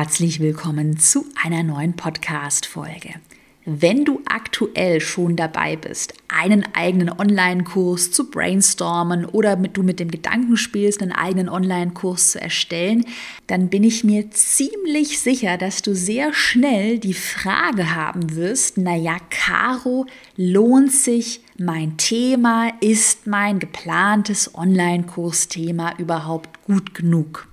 Herzlich 0.00 0.38
willkommen 0.38 0.96
zu 0.96 1.26
einer 1.42 1.64
neuen 1.64 1.94
Podcast-Folge. 1.96 3.14
Wenn 3.64 4.04
du 4.04 4.22
aktuell 4.26 5.00
schon 5.00 5.34
dabei 5.34 5.74
bist, 5.74 6.14
einen 6.28 6.64
eigenen 6.72 7.10
Online-Kurs 7.10 8.12
zu 8.12 8.30
brainstormen 8.30 9.24
oder 9.24 9.56
mit, 9.56 9.76
du 9.76 9.82
mit 9.82 9.98
dem 9.98 10.12
Gedanken 10.12 10.56
spielst, 10.56 11.02
einen 11.02 11.10
eigenen 11.10 11.48
Online-Kurs 11.48 12.30
zu 12.30 12.40
erstellen, 12.40 13.06
dann 13.48 13.70
bin 13.70 13.82
ich 13.82 14.04
mir 14.04 14.30
ziemlich 14.30 15.18
sicher, 15.18 15.58
dass 15.58 15.82
du 15.82 15.96
sehr 15.96 16.32
schnell 16.32 17.00
die 17.00 17.12
Frage 17.12 17.96
haben 17.96 18.36
wirst, 18.36 18.78
naja, 18.78 19.16
Caro, 19.30 20.06
lohnt 20.36 20.92
sich 20.92 21.40
mein 21.58 21.96
Thema, 21.96 22.70
ist 22.80 23.26
mein 23.26 23.58
geplantes 23.58 24.54
Online-Kursthema 24.54 25.94
überhaupt 25.98 26.62
gut 26.62 26.94
genug? 26.94 27.48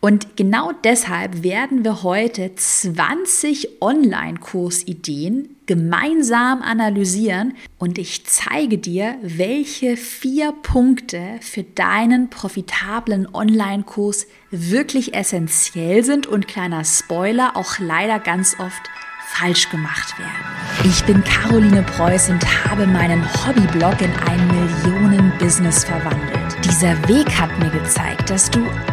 Und 0.00 0.38
genau 0.38 0.72
deshalb 0.82 1.42
werden 1.42 1.84
wir 1.84 2.02
heute 2.02 2.54
20 2.54 3.82
Online-Kursideen 3.82 5.56
gemeinsam 5.66 6.62
analysieren 6.62 7.54
und 7.78 7.98
ich 7.98 8.24
zeige 8.24 8.78
dir, 8.78 9.16
welche 9.22 9.98
vier 9.98 10.52
Punkte 10.52 11.20
für 11.42 11.62
deinen 11.62 12.30
profitablen 12.30 13.28
Online-Kurs 13.32 14.26
wirklich 14.50 15.14
essentiell 15.14 16.02
sind 16.02 16.26
und 16.26 16.48
kleiner 16.48 16.82
Spoiler 16.84 17.56
auch 17.56 17.78
leider 17.78 18.18
ganz 18.18 18.58
oft 18.58 18.90
falsch 19.26 19.68
gemacht 19.68 20.18
werden. 20.18 20.90
Ich 20.90 21.04
bin 21.04 21.22
Caroline 21.22 21.82
Preuß 21.82 22.30
und 22.30 22.66
habe 22.66 22.86
meinen 22.86 23.22
Hobbyblog 23.46 24.00
in 24.00 24.12
ein 24.28 24.48
Millionen-Business 24.48 25.84
verwandelt. 25.84 26.56
Dieser 26.64 26.96
Weg 27.08 27.28
hat 27.38 27.56
mir 27.60 27.70
gezeigt, 27.70 28.28
dass 28.28 28.50
du 28.50 28.66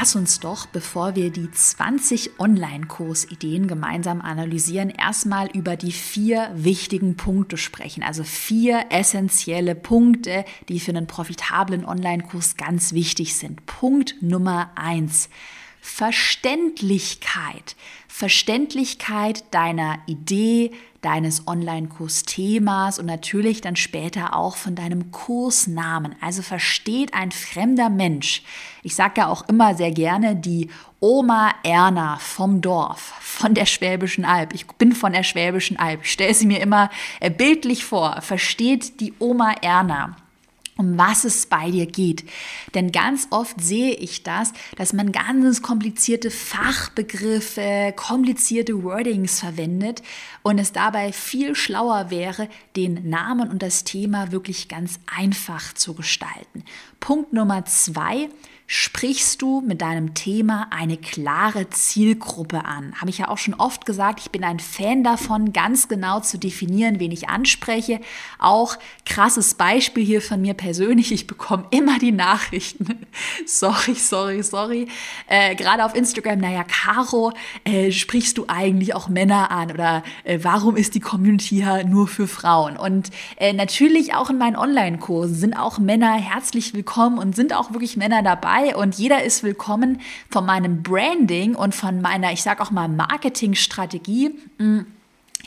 Lass 0.00 0.16
uns 0.16 0.40
doch, 0.40 0.64
bevor 0.64 1.14
wir 1.14 1.30
die 1.30 1.50
20 1.50 2.40
Online-Kursideen 2.40 3.68
gemeinsam 3.68 4.22
analysieren, 4.22 4.88
erstmal 4.88 5.48
über 5.50 5.76
die 5.76 5.92
vier 5.92 6.50
wichtigen 6.54 7.18
Punkte 7.18 7.58
sprechen. 7.58 8.02
Also 8.02 8.24
vier 8.24 8.86
essentielle 8.88 9.74
Punkte, 9.74 10.46
die 10.70 10.80
für 10.80 10.92
einen 10.92 11.06
profitablen 11.06 11.84
Online-Kurs 11.84 12.56
ganz 12.56 12.94
wichtig 12.94 13.34
sind. 13.34 13.66
Punkt 13.66 14.14
Nummer 14.22 14.70
eins. 14.74 15.28
Verständlichkeit. 15.82 17.76
Verständlichkeit 18.08 19.44
deiner 19.52 19.98
Idee, 20.06 20.70
deines 21.02 21.46
Online-Kurs-Themas 21.46 22.98
und 22.98 23.06
natürlich 23.06 23.60
dann 23.60 23.76
später 23.76 24.36
auch 24.36 24.56
von 24.56 24.74
deinem 24.74 25.10
Kursnamen. 25.10 26.14
Also 26.20 26.42
versteht 26.42 27.14
ein 27.14 27.30
fremder 27.30 27.88
Mensch. 27.88 28.42
Ich 28.82 28.94
sage 28.94 29.22
ja 29.22 29.28
auch 29.28 29.48
immer 29.48 29.74
sehr 29.74 29.92
gerne 29.92 30.36
die 30.36 30.68
Oma 31.00 31.54
Erna 31.62 32.18
vom 32.18 32.60
Dorf, 32.60 33.14
von 33.20 33.54
der 33.54 33.66
Schwäbischen 33.66 34.24
Alb. 34.24 34.52
Ich 34.54 34.66
bin 34.66 34.92
von 34.92 35.12
der 35.12 35.22
Schwäbischen 35.22 35.78
Alb. 35.78 36.02
Ich 36.02 36.12
stelle 36.12 36.34
sie 36.34 36.46
mir 36.46 36.60
immer 36.60 36.90
äh, 37.20 37.30
bildlich 37.30 37.84
vor. 37.84 38.20
Versteht 38.20 39.00
die 39.00 39.14
Oma 39.18 39.52
Erna 39.62 40.16
um 40.80 40.96
was 40.96 41.24
es 41.24 41.44
bei 41.44 41.70
dir 41.70 41.84
geht. 41.84 42.24
Denn 42.74 42.90
ganz 42.90 43.28
oft 43.30 43.60
sehe 43.60 43.92
ich 43.92 44.22
das, 44.22 44.52
dass 44.76 44.94
man 44.94 45.12
ganz 45.12 45.60
komplizierte 45.60 46.30
Fachbegriffe, 46.30 47.92
komplizierte 47.94 48.82
Wordings 48.82 49.40
verwendet 49.40 50.02
und 50.42 50.58
es 50.58 50.72
dabei 50.72 51.12
viel 51.12 51.54
schlauer 51.54 52.10
wäre, 52.10 52.48
den 52.76 53.10
Namen 53.10 53.50
und 53.50 53.62
das 53.62 53.84
Thema 53.84 54.32
wirklich 54.32 54.68
ganz 54.68 54.98
einfach 55.14 55.74
zu 55.74 55.92
gestalten. 55.94 56.64
Punkt 56.98 57.34
Nummer 57.34 57.66
zwei, 57.66 58.30
sprichst 58.72 59.42
du 59.42 59.62
mit 59.62 59.80
deinem 59.80 60.14
Thema 60.14 60.68
eine 60.70 60.96
klare 60.96 61.68
Zielgruppe 61.70 62.64
an. 62.64 62.94
Habe 63.00 63.10
ich 63.10 63.18
ja 63.18 63.26
auch 63.26 63.36
schon 63.36 63.54
oft 63.54 63.84
gesagt, 63.84 64.20
ich 64.20 64.30
bin 64.30 64.44
ein 64.44 64.60
Fan 64.60 65.02
davon, 65.02 65.52
ganz 65.52 65.88
genau 65.88 66.20
zu 66.20 66.38
definieren, 66.38 67.00
wen 67.00 67.10
ich 67.10 67.28
anspreche. 67.28 68.00
Auch 68.38 68.76
krasses 69.04 69.54
Beispiel 69.54 70.04
hier 70.04 70.22
von 70.22 70.40
mir 70.40 70.54
persönlich. 70.54 71.10
Ich 71.10 71.26
bekomme 71.26 71.64
immer 71.70 71.98
die 71.98 72.12
Nachrichten. 72.12 73.06
sorry, 73.44 73.96
sorry, 73.96 74.40
sorry. 74.44 74.86
Äh, 75.26 75.56
Gerade 75.56 75.84
auf 75.84 75.96
Instagram, 75.96 76.38
naja, 76.38 76.62
Caro, 76.62 77.32
äh, 77.64 77.90
sprichst 77.90 78.38
du 78.38 78.44
eigentlich 78.46 78.94
auch 78.94 79.08
Männer 79.08 79.50
an? 79.50 79.72
Oder 79.72 80.04
äh, 80.22 80.38
warum 80.42 80.76
ist 80.76 80.94
die 80.94 81.00
Community 81.00 81.56
hier 81.56 81.82
nur 81.82 82.06
für 82.06 82.28
Frauen? 82.28 82.76
Und 82.76 83.10
äh, 83.36 83.52
natürlich 83.52 84.14
auch 84.14 84.30
in 84.30 84.38
meinen 84.38 84.54
Online-Kursen 84.54 85.34
sind 85.34 85.54
auch 85.54 85.80
Männer 85.80 86.12
herzlich 86.12 86.72
willkommen 86.72 87.18
und 87.18 87.34
sind 87.34 87.52
auch 87.52 87.72
wirklich 87.72 87.96
Männer 87.96 88.22
dabei 88.22 88.59
dabei 88.60 88.76
und 88.76 88.96
jeder 88.96 89.22
ist 89.22 89.42
willkommen 89.42 90.00
von 90.30 90.46
meinem 90.46 90.82
Branding 90.82 91.54
und 91.54 91.74
von 91.74 92.00
meiner, 92.00 92.32
ich 92.32 92.42
sage 92.42 92.62
auch 92.62 92.70
mal, 92.70 92.88
Marketingstrategie. 92.88 94.34
Mh, 94.58 94.84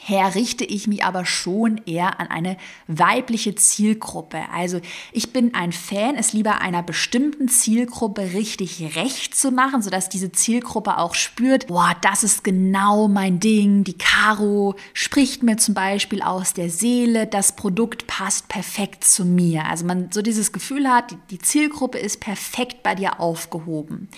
her 0.01 0.35
richte 0.35 0.65
ich 0.65 0.87
mich 0.87 1.03
aber 1.03 1.25
schon 1.25 1.81
eher 1.85 2.19
an 2.19 2.27
eine 2.27 2.57
weibliche 2.87 3.55
Zielgruppe. 3.55 4.41
Also 4.53 4.79
ich 5.11 5.31
bin 5.31 5.53
ein 5.53 5.71
Fan, 5.71 6.15
es 6.15 6.33
lieber 6.33 6.61
einer 6.61 6.83
bestimmten 6.83 7.47
Zielgruppe 7.47 8.33
richtig 8.33 8.95
recht 8.95 9.35
zu 9.35 9.51
machen, 9.51 9.81
sodass 9.81 10.09
diese 10.09 10.31
Zielgruppe 10.31 10.97
auch 10.97 11.15
spürt, 11.15 11.67
boah, 11.67 11.95
das 12.01 12.23
ist 12.23 12.43
genau 12.43 13.07
mein 13.07 13.39
Ding. 13.39 13.83
Die 13.83 13.97
Caro 13.97 14.75
spricht 14.93 15.43
mir 15.43 15.57
zum 15.57 15.73
Beispiel 15.73 16.21
aus 16.21 16.53
der 16.53 16.69
Seele, 16.69 17.27
das 17.27 17.55
Produkt 17.55 18.07
passt 18.07 18.49
perfekt 18.49 19.03
zu 19.03 19.25
mir. 19.25 19.65
Also 19.65 19.85
man 19.85 20.11
so 20.11 20.21
dieses 20.21 20.51
Gefühl 20.51 20.89
hat, 20.89 21.15
die 21.29 21.39
Zielgruppe 21.39 21.97
ist 21.97 22.19
perfekt 22.19 22.83
bei 22.83 22.95
dir 22.95 23.19
aufgehoben. 23.19 24.09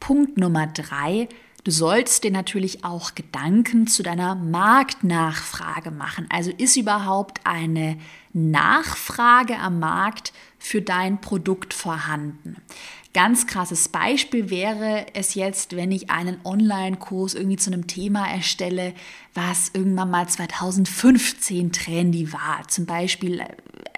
Punkt 0.00 0.36
Nummer 0.36 0.66
drei, 0.66 1.28
Du 1.64 1.70
sollst 1.70 2.24
dir 2.24 2.32
natürlich 2.32 2.84
auch 2.84 3.14
Gedanken 3.14 3.86
zu 3.86 4.02
deiner 4.02 4.34
Marktnachfrage 4.34 5.92
machen. 5.92 6.26
Also 6.28 6.50
ist 6.50 6.76
überhaupt 6.76 7.40
eine 7.44 7.98
Nachfrage 8.32 9.58
am 9.58 9.78
Markt 9.78 10.32
für 10.58 10.82
dein 10.82 11.20
Produkt 11.20 11.72
vorhanden? 11.72 12.56
Ganz 13.14 13.46
krasses 13.46 13.88
Beispiel 13.88 14.50
wäre 14.50 15.06
es 15.14 15.34
jetzt, 15.34 15.76
wenn 15.76 15.92
ich 15.92 16.10
einen 16.10 16.40
Online-Kurs 16.44 17.34
irgendwie 17.34 17.58
zu 17.58 17.70
einem 17.70 17.86
Thema 17.86 18.26
erstelle, 18.26 18.94
was 19.34 19.70
irgendwann 19.74 20.10
mal 20.10 20.28
2015 20.28 21.72
trendy 21.72 22.32
war. 22.32 22.66
Zum 22.68 22.86
Beispiel, 22.86 23.40
äh, 23.40 23.46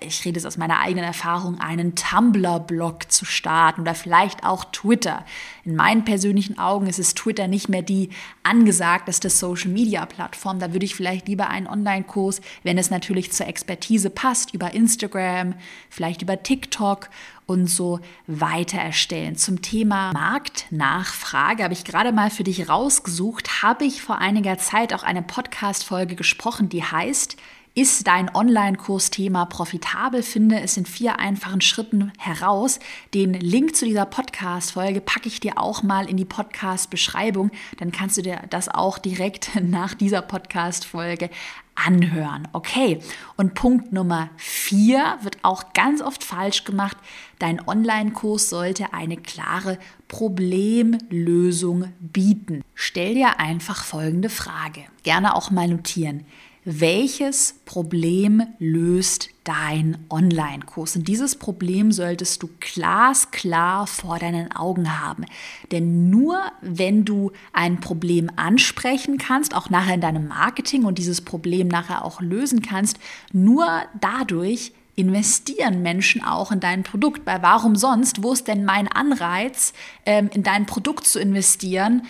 ich 0.06 0.25
rede 0.25 0.38
es 0.38 0.47
aus 0.47 0.56
meiner 0.56 0.81
eigenen 0.81 1.04
Erfahrung, 1.04 1.60
einen 1.60 1.94
Tumblr-Blog 1.94 3.10
zu 3.10 3.25
starten 3.25 3.82
oder 3.82 3.94
vielleicht 3.94 4.44
auch 4.44 4.65
Twitter. 4.66 5.25
In 5.65 5.76
meinen 5.76 6.04
persönlichen 6.04 6.59
Augen 6.59 6.87
ist 6.87 6.98
es 6.98 7.15
Twitter 7.15 7.48
nicht 7.48 7.69
mehr 7.69 7.82
die 7.82 8.10
angesagteste 8.42 9.31
Social-Media-Plattform. 9.31 10.59
Da 10.59 10.72
würde 10.72 10.84
ich 10.84 10.94
vielleicht 10.94 11.28
lieber 11.28 11.48
einen 11.48 11.66
Online-Kurs, 11.66 12.41
wenn 12.62 12.78
es 12.78 12.91
natürlich 12.91 13.32
zur 13.32 13.47
Expertise 13.47 14.10
passt, 14.10 14.54
über 14.54 14.75
Instagram, 14.75 15.54
vielleicht 15.91 16.22
über 16.22 16.42
TikTok 16.42 17.09
und 17.47 17.66
so 17.66 18.00
weiter 18.26 18.78
erstellen. 18.78 19.36
Zum 19.36 19.60
Thema 19.60 20.12
Marktnachfrage 20.12 21.62
habe 21.62 21.75
ich 21.75 21.84
gerade 21.84 22.12
mal 22.12 22.31
für 22.31 22.44
dich 22.44 22.69
rausgesucht, 22.69 23.62
habe 23.62 23.84
ich 23.84 24.03
vor 24.03 24.19
einiger 24.19 24.59
Zeit 24.59 24.94
auch 24.94 25.03
eine 25.03 25.22
Podcast-Folge 25.22 26.15
gesprochen, 26.15 26.69
die 26.69 26.82
heißt, 26.82 27.36
ist 27.76 28.06
dein 28.06 28.32
Online-Kursthema 28.32 29.46
profitabel? 29.46 30.22
Finde 30.22 30.60
es 30.60 30.76
in 30.76 30.86
vier 30.86 31.18
einfachen 31.18 31.60
Schritten 31.60 32.12
heraus. 32.18 32.78
Den 33.15 33.34
Link 33.34 33.74
zu 33.74 33.84
dieser 33.84 34.06
Podcast-Folge 34.06 35.00
packe 35.00 35.26
ich 35.26 35.41
dir 35.41 35.59
auch 35.59 35.82
mal 35.82 36.09
in 36.09 36.16
die 36.16 36.24
Podcast-Beschreibung. 36.24 37.50
Dann 37.78 37.91
kannst 37.91 38.16
du 38.16 38.22
dir 38.22 38.42
das 38.48 38.68
auch 38.68 38.98
direkt 38.98 39.50
nach 39.60 39.94
dieser 39.94 40.22
Podcast-Folge 40.22 41.30
anhören. 41.74 42.47
Okay. 42.53 43.00
Und 43.36 43.54
Punkt 43.54 43.92
Nummer 43.92 44.30
vier 44.36 45.18
wird 45.22 45.38
auch 45.42 45.72
ganz 45.72 46.00
oft 46.00 46.22
falsch 46.22 46.62
gemacht. 46.62 46.97
Dein 47.41 47.66
Online-Kurs 47.66 48.50
sollte 48.50 48.92
eine 48.92 49.16
klare 49.16 49.80
Problemlösung 50.06 51.92
bieten. 51.98 52.62
Stell 52.77 53.15
dir 53.15 53.41
einfach 53.41 53.82
folgende 53.82 54.28
Frage. 54.28 54.84
Gerne 55.03 55.34
auch 55.34 55.50
mal 55.50 55.66
notieren 55.66 56.24
welches 56.65 57.61
Problem 57.66 58.43
löst 58.59 59.28
dein 59.45 59.99
Online-Kurs? 60.09 60.97
Und 60.97 61.09
dieses 61.09 61.37
Problem 61.37 61.93
solltest 61.93 62.43
du 62.43 62.49
glasklar 62.59 63.87
vor 63.87 64.19
deinen 64.19 64.51
Augen 64.53 65.01
haben. 65.01 65.27
Denn 65.72 66.09
nur 66.09 66.41
wenn 66.63 67.05
du 67.05 67.33
ein 67.53 67.81
Problem 67.81 68.31
ansprechen 68.37 69.19
kannst, 69.19 69.55
auch 69.55 69.69
nachher 69.69 69.95
in 69.95 70.01
deinem 70.01 70.28
Marketing 70.28 70.84
und 70.84 70.99
dieses 70.99 71.21
Problem 71.21 71.69
nachher 71.69 72.05
auch 72.05 72.22
lösen 72.22 72.63
kannst, 72.63 72.99
nur 73.33 73.66
dadurch 74.01 74.72
investieren 74.97 75.83
Menschen 75.83 76.22
auch 76.25 76.53
in 76.53 76.61
dein 76.61 76.83
Produkt. 76.83 77.27
Weil 77.27 77.43
warum 77.43 77.77
sonst? 77.77 78.22
Wo 78.22 78.33
ist 78.33 78.49
denn 78.49 78.65
mein 78.65 78.89
Anreiz, 78.89 79.72
ähm, 80.07 80.31
in 80.33 80.43
dein 80.43 80.66
Produkt 80.66 81.07
zu 81.07 81.19
investieren, 81.19 82.03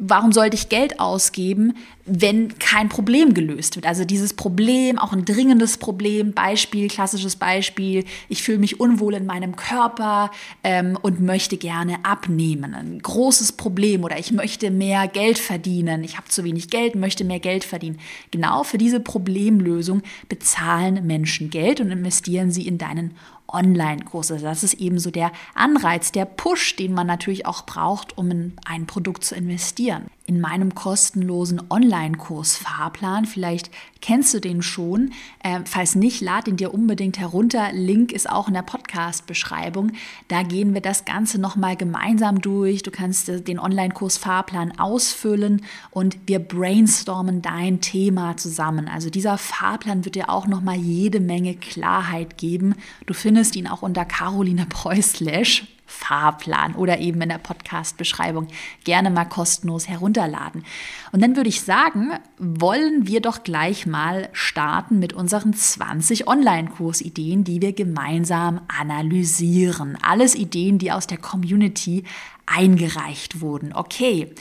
warum 0.00 0.32
sollte 0.32 0.56
ich 0.56 0.70
Geld 0.70 0.98
ausgeben, 0.98 1.74
wenn 2.06 2.58
kein 2.58 2.88
Problem 2.88 3.34
gelöst 3.34 3.76
wird? 3.76 3.86
Also 3.86 4.04
dieses 4.04 4.32
Problem, 4.32 4.98
auch 4.98 5.12
ein 5.12 5.26
dringendes 5.26 5.76
Problem, 5.76 6.32
Beispiel, 6.32 6.88
klassisches 6.88 7.36
Beispiel, 7.36 8.04
ich 8.30 8.42
fühle 8.42 8.58
mich 8.58 8.80
unwohl 8.80 9.14
in 9.14 9.26
meinem 9.26 9.56
Körper 9.56 10.30
ähm, 10.64 10.98
und 11.02 11.20
möchte 11.20 11.58
gerne 11.58 12.02
abnehmen. 12.02 12.74
Ein 12.74 12.98
großes 13.00 13.52
Problem 13.52 14.02
oder 14.02 14.18
ich 14.18 14.32
möchte 14.32 14.70
mehr 14.70 15.06
Geld 15.06 15.38
verdienen, 15.38 16.02
ich 16.02 16.16
habe 16.16 16.28
zu 16.28 16.44
wenig 16.44 16.70
Geld, 16.70 16.94
möchte 16.94 17.24
mehr 17.24 17.40
Geld 17.40 17.64
verdienen. 17.64 17.98
Genau 18.30 18.64
für 18.64 18.78
diese 18.78 19.00
Problemlösung 19.00 20.02
bezahlen 20.30 21.06
Menschen 21.06 21.50
Geld 21.50 21.80
und 21.80 21.90
investieren 21.90 22.50
sie 22.50 22.66
in 22.66 22.78
deinen 22.78 23.14
Online-Kurse. 23.52 24.38
Das 24.38 24.62
ist 24.62 24.74
eben 24.74 24.98
so 24.98 25.10
der 25.10 25.32
Anreiz, 25.54 26.12
der 26.12 26.24
Push, 26.24 26.76
den 26.76 26.94
man 26.94 27.06
natürlich 27.06 27.46
auch 27.46 27.66
braucht, 27.66 28.16
um 28.16 28.30
in 28.30 28.56
ein 28.64 28.86
Produkt 28.86 29.24
zu 29.24 29.34
investieren 29.34 30.06
in 30.30 30.40
meinem 30.40 30.76
kostenlosen 30.76 31.60
Online-Kurs 31.70 32.56
Fahrplan. 32.56 33.24
Vielleicht 33.24 33.68
kennst 34.00 34.32
du 34.32 34.38
den 34.38 34.62
schon. 34.62 35.10
Äh, 35.42 35.58
falls 35.64 35.96
nicht, 35.96 36.20
lad 36.20 36.46
ihn 36.46 36.56
dir 36.56 36.72
unbedingt 36.72 37.18
herunter. 37.18 37.72
Link 37.72 38.12
ist 38.12 38.30
auch 38.30 38.46
in 38.46 38.54
der 38.54 38.62
Podcast-Beschreibung. 38.62 39.90
Da 40.28 40.44
gehen 40.44 40.72
wir 40.72 40.82
das 40.82 41.04
Ganze 41.04 41.40
nochmal 41.40 41.74
gemeinsam 41.74 42.40
durch. 42.40 42.84
Du 42.84 42.92
kannst 42.92 43.28
äh, 43.28 43.40
den 43.40 43.58
Online-Kurs 43.58 44.18
Fahrplan 44.18 44.78
ausfüllen 44.78 45.62
und 45.90 46.16
wir 46.26 46.38
brainstormen 46.38 47.42
dein 47.42 47.80
Thema 47.80 48.36
zusammen. 48.36 48.86
Also 48.86 49.10
dieser 49.10 49.36
Fahrplan 49.36 50.04
wird 50.04 50.14
dir 50.14 50.30
auch 50.30 50.46
nochmal 50.46 50.76
jede 50.76 51.18
Menge 51.18 51.56
Klarheit 51.56 52.38
geben. 52.38 52.76
Du 53.06 53.14
findest 53.14 53.56
ihn 53.56 53.66
auch 53.66 53.82
unter 53.82 54.04
Caroline 54.04 54.66
Preußlesch 54.66 55.64
Fahrplan 55.90 56.74
oder 56.74 56.98
eben 56.98 57.20
in 57.20 57.28
der 57.28 57.38
Podcast-Beschreibung 57.38 58.48
gerne 58.84 59.10
mal 59.10 59.24
kostenlos 59.24 59.88
herunterladen. 59.88 60.64
Und 61.12 61.22
dann 61.22 61.36
würde 61.36 61.48
ich 61.48 61.62
sagen, 61.62 62.12
wollen 62.38 63.06
wir 63.06 63.20
doch 63.20 63.42
gleich 63.42 63.86
mal 63.86 64.28
starten 64.32 64.98
mit 64.98 65.12
unseren 65.12 65.52
20 65.52 66.28
Online-Kursideen, 66.28 67.44
die 67.44 67.60
wir 67.60 67.72
gemeinsam 67.72 68.60
analysieren. 68.68 69.98
Alles 70.02 70.34
Ideen, 70.34 70.78
die 70.78 70.92
aus 70.92 71.06
der 71.06 71.18
Community 71.18 72.04
eingereicht 72.46 73.40
wurden. 73.40 73.72
Okay, 73.72 74.32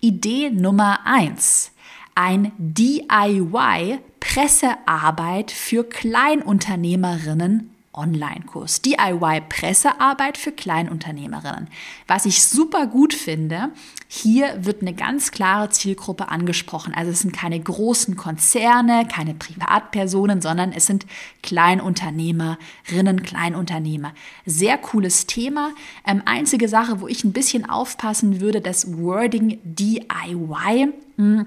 Idee 0.00 0.50
Nummer 0.50 1.00
1 1.06 1.72
ein 2.14 2.52
DIY 2.58 3.98
Pressearbeit 4.20 5.50
für 5.50 5.84
Kleinunternehmerinnen 5.84 7.73
Online-Kurs. 7.94 8.82
DIY-Pressearbeit 8.82 10.36
für 10.38 10.52
Kleinunternehmerinnen. 10.52 11.68
Was 12.06 12.26
ich 12.26 12.42
super 12.44 12.86
gut 12.86 13.14
finde, 13.14 13.70
hier 14.08 14.64
wird 14.64 14.82
eine 14.82 14.94
ganz 14.94 15.30
klare 15.30 15.70
Zielgruppe 15.70 16.28
angesprochen. 16.28 16.94
Also 16.94 17.10
es 17.10 17.20
sind 17.20 17.32
keine 17.32 17.58
großen 17.58 18.16
Konzerne, 18.16 19.06
keine 19.10 19.34
Privatpersonen, 19.34 20.40
sondern 20.40 20.72
es 20.72 20.86
sind 20.86 21.06
Kleinunternehmerinnen, 21.42 23.22
Kleinunternehmer. 23.22 24.12
Sehr 24.46 24.78
cooles 24.78 25.26
Thema. 25.26 25.70
Ähm, 26.06 26.22
einzige 26.24 26.68
Sache, 26.68 27.00
wo 27.00 27.08
ich 27.08 27.24
ein 27.24 27.32
bisschen 27.32 27.68
aufpassen 27.68 28.40
würde, 28.40 28.60
das 28.60 28.98
Wording 28.98 29.58
DIY. 29.64 30.92
Hm 31.16 31.46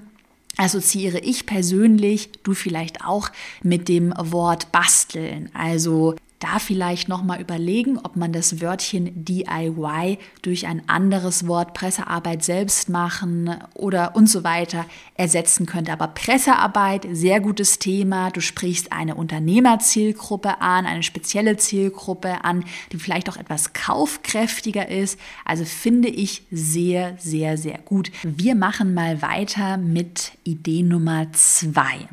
assoziiere 0.58 1.20
ich 1.20 1.46
persönlich, 1.46 2.30
du 2.42 2.52
vielleicht 2.52 3.04
auch, 3.04 3.30
mit 3.62 3.88
dem 3.88 4.12
Wort 4.18 4.72
basteln. 4.72 5.50
Also 5.54 6.16
da 6.38 6.58
vielleicht 6.58 7.08
nochmal 7.08 7.40
überlegen, 7.40 7.98
ob 7.98 8.16
man 8.16 8.32
das 8.32 8.60
Wörtchen 8.60 9.24
DIY 9.24 10.18
durch 10.42 10.66
ein 10.66 10.88
anderes 10.88 11.48
Wort 11.48 11.74
Pressearbeit 11.74 12.44
selbst 12.44 12.88
machen 12.88 13.56
oder 13.74 14.14
und 14.14 14.28
so 14.28 14.44
weiter 14.44 14.86
ersetzen 15.14 15.66
könnte. 15.66 15.92
Aber 15.92 16.08
Pressearbeit, 16.08 17.06
sehr 17.10 17.40
gutes 17.40 17.78
Thema. 17.80 18.30
Du 18.30 18.40
sprichst 18.40 18.92
eine 18.92 19.16
Unternehmerzielgruppe 19.16 20.60
an, 20.60 20.86
eine 20.86 21.02
spezielle 21.02 21.56
Zielgruppe 21.56 22.44
an, 22.44 22.64
die 22.92 22.98
vielleicht 22.98 23.28
auch 23.28 23.36
etwas 23.36 23.72
kaufkräftiger 23.72 24.88
ist. 24.88 25.18
Also 25.44 25.64
finde 25.64 26.08
ich 26.08 26.42
sehr, 26.52 27.16
sehr, 27.18 27.58
sehr 27.58 27.78
gut. 27.78 28.12
Wir 28.22 28.54
machen 28.54 28.94
mal 28.94 29.22
weiter 29.22 29.76
mit 29.76 30.32
Idee 30.44 30.82
Nummer 30.82 31.32
zwei. 31.32 32.08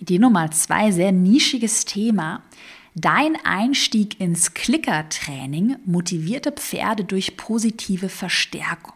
Idee 0.00 0.18
Nummer 0.18 0.50
zwei, 0.50 0.92
sehr 0.92 1.12
nischiges 1.12 1.84
Thema. 1.84 2.42
Dein 2.98 3.36
Einstieg 3.44 4.18
ins 4.22 4.54
Klickertraining 4.54 5.76
motivierte 5.84 6.50
Pferde 6.50 7.04
durch 7.04 7.36
positive 7.36 8.08
Verstärkung. 8.08 8.94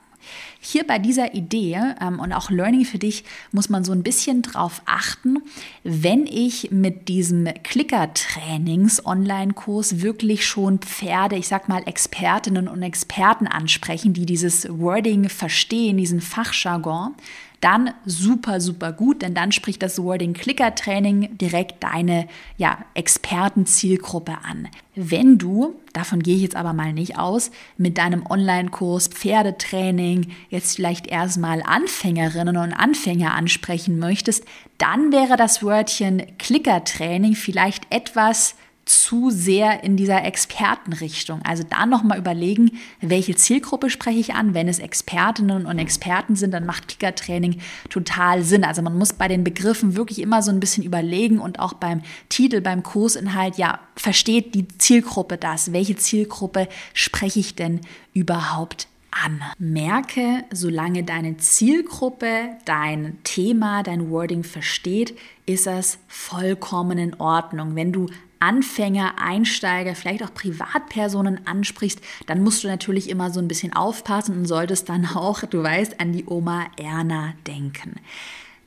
Hier 0.59 0.87
bei 0.87 0.99
dieser 0.99 1.35
Idee 1.35 1.79
ähm, 2.01 2.19
und 2.19 2.33
auch 2.33 2.49
Learning 2.49 2.87
für 2.87 2.99
dich 2.99 3.25
muss 3.53 3.69
man 3.69 3.85
so 3.85 3.93
ein 3.93 4.03
bisschen 4.03 4.41
drauf 4.41 4.81
achten, 4.87 5.43
wenn 5.85 6.27
ich 6.27 6.71
mit 6.71 7.09
diesem 7.09 7.47
Clicker-Trainings-Online-Kurs 7.63 10.01
wirklich 10.01 10.47
schon 10.47 10.79
Pferde, 10.79 11.37
ich 11.37 11.49
sag 11.49 11.69
mal 11.69 11.83
Expertinnen 11.85 12.69
und 12.69 12.83
Experten 12.83 13.47
ansprechen, 13.47 14.15
die 14.15 14.25
dieses 14.25 14.67
Wording 14.71 15.29
verstehen, 15.29 15.99
diesen 15.99 16.23
Fachjargon, 16.23 17.17
dann 17.61 17.91
super, 18.07 18.61
super 18.61 18.93
gut, 18.93 19.23
denn 19.23 19.35
dann 19.35 19.53
spricht 19.53 19.83
das 19.83 20.03
Wording 20.03 20.33
Clicker 20.33 20.75
Training 20.75 21.37
direkt 21.37 21.83
deine 21.83 22.27
ja, 22.57 22.79
Expertenzielgruppe 22.95 24.39
an. 24.43 24.69
Wenn 24.95 25.37
du, 25.37 25.75
davon 25.93 26.23
gehe 26.23 26.37
ich 26.37 26.43
jetzt 26.43 26.57
aber 26.57 26.73
mal 26.73 26.93
nicht 26.93 27.19
aus, 27.19 27.51
mit 27.77 27.99
deinem 27.99 28.25
Online-Kurs 28.27 29.09
Pferdetraining 29.09 30.29
jetzt 30.49 30.77
vielleicht 30.77 31.07
erstmal 31.07 31.63
Anfängerinnen 31.63 32.57
und 32.57 32.73
Anfänger 32.73 33.35
ansprechen 33.35 33.99
möchtest, 33.99 34.45
dann 34.79 35.13
wäre 35.13 35.37
das 35.37 35.63
Wörtchen 35.63 36.23
Clicker 36.39 36.85
Training 36.85 37.35
vielleicht 37.35 37.87
etwas 37.91 38.55
zu 38.91 39.31
sehr 39.31 39.85
in 39.85 39.97
dieser 39.97 40.25
Expertenrichtung. 40.25 41.41
Also 41.45 41.63
da 41.63 41.87
nochmal 41.87 42.19
überlegen, 42.19 42.73
welche 43.01 43.37
Zielgruppe 43.37 43.89
spreche 43.89 44.19
ich 44.19 44.35
an. 44.35 44.53
Wenn 44.53 44.67
es 44.67 44.81
Expertinnen 44.81 45.65
und 45.65 45.79
Experten 45.79 46.35
sind, 46.35 46.53
dann 46.53 46.67
macht 46.67 46.89
Klickertraining 46.89 47.61
total 47.89 48.43
Sinn. 48.43 48.65
Also 48.65 48.83
man 48.83 48.99
muss 48.99 49.13
bei 49.13 49.29
den 49.29 49.45
Begriffen 49.45 49.95
wirklich 49.95 50.19
immer 50.21 50.43
so 50.43 50.51
ein 50.51 50.59
bisschen 50.59 50.83
überlegen 50.83 51.39
und 51.39 51.61
auch 51.61 51.75
beim 51.75 52.03
Titel, 52.29 52.61
beim 52.61 52.83
Kursinhalt, 52.83 53.59
ja, 53.59 53.79
versteht 53.95 54.55
die 54.57 54.67
Zielgruppe 54.67 55.37
das? 55.37 55.73
Welche 55.73 55.95
Zielgruppe 55.95 56.69
spreche 56.93 57.39
ich 57.39 57.55
denn 57.55 57.81
überhaupt 58.13 58.89
an. 59.13 59.41
Merke, 59.59 60.45
solange 60.53 61.05
deine 61.05 61.37
Zielgruppe 61.37 62.57
dein 62.65 63.19
Thema, 63.25 63.83
dein 63.83 64.11
Wording 64.11 64.43
versteht, 64.45 65.17
ist 65.47 65.67
das 65.67 65.99
vollkommen 66.09 66.99
in 66.99 67.15
Ordnung. 67.21 67.75
Wenn 67.75 67.93
du 67.93 68.07
Anfänger, 68.41 69.21
Einsteiger, 69.21 69.95
vielleicht 69.95 70.23
auch 70.25 70.35
Privatpersonen 70.35 71.47
ansprichst, 71.47 72.01
dann 72.27 72.43
musst 72.43 72.65
du 72.65 72.69
natürlich 72.69 73.09
immer 73.09 73.31
so 73.31 73.41
ein 73.41 73.49
bisschen 73.49 73.73
aufpassen 73.73 74.37
und 74.37 74.47
solltest 74.47 74.89
dann 74.89 75.07
auch, 75.15 75.43
du 75.43 75.63
weißt, 75.63 76.01
an 76.01 76.13
die 76.13 76.25
Oma 76.27 76.67
Erna 76.77 77.35
denken. 77.47 77.97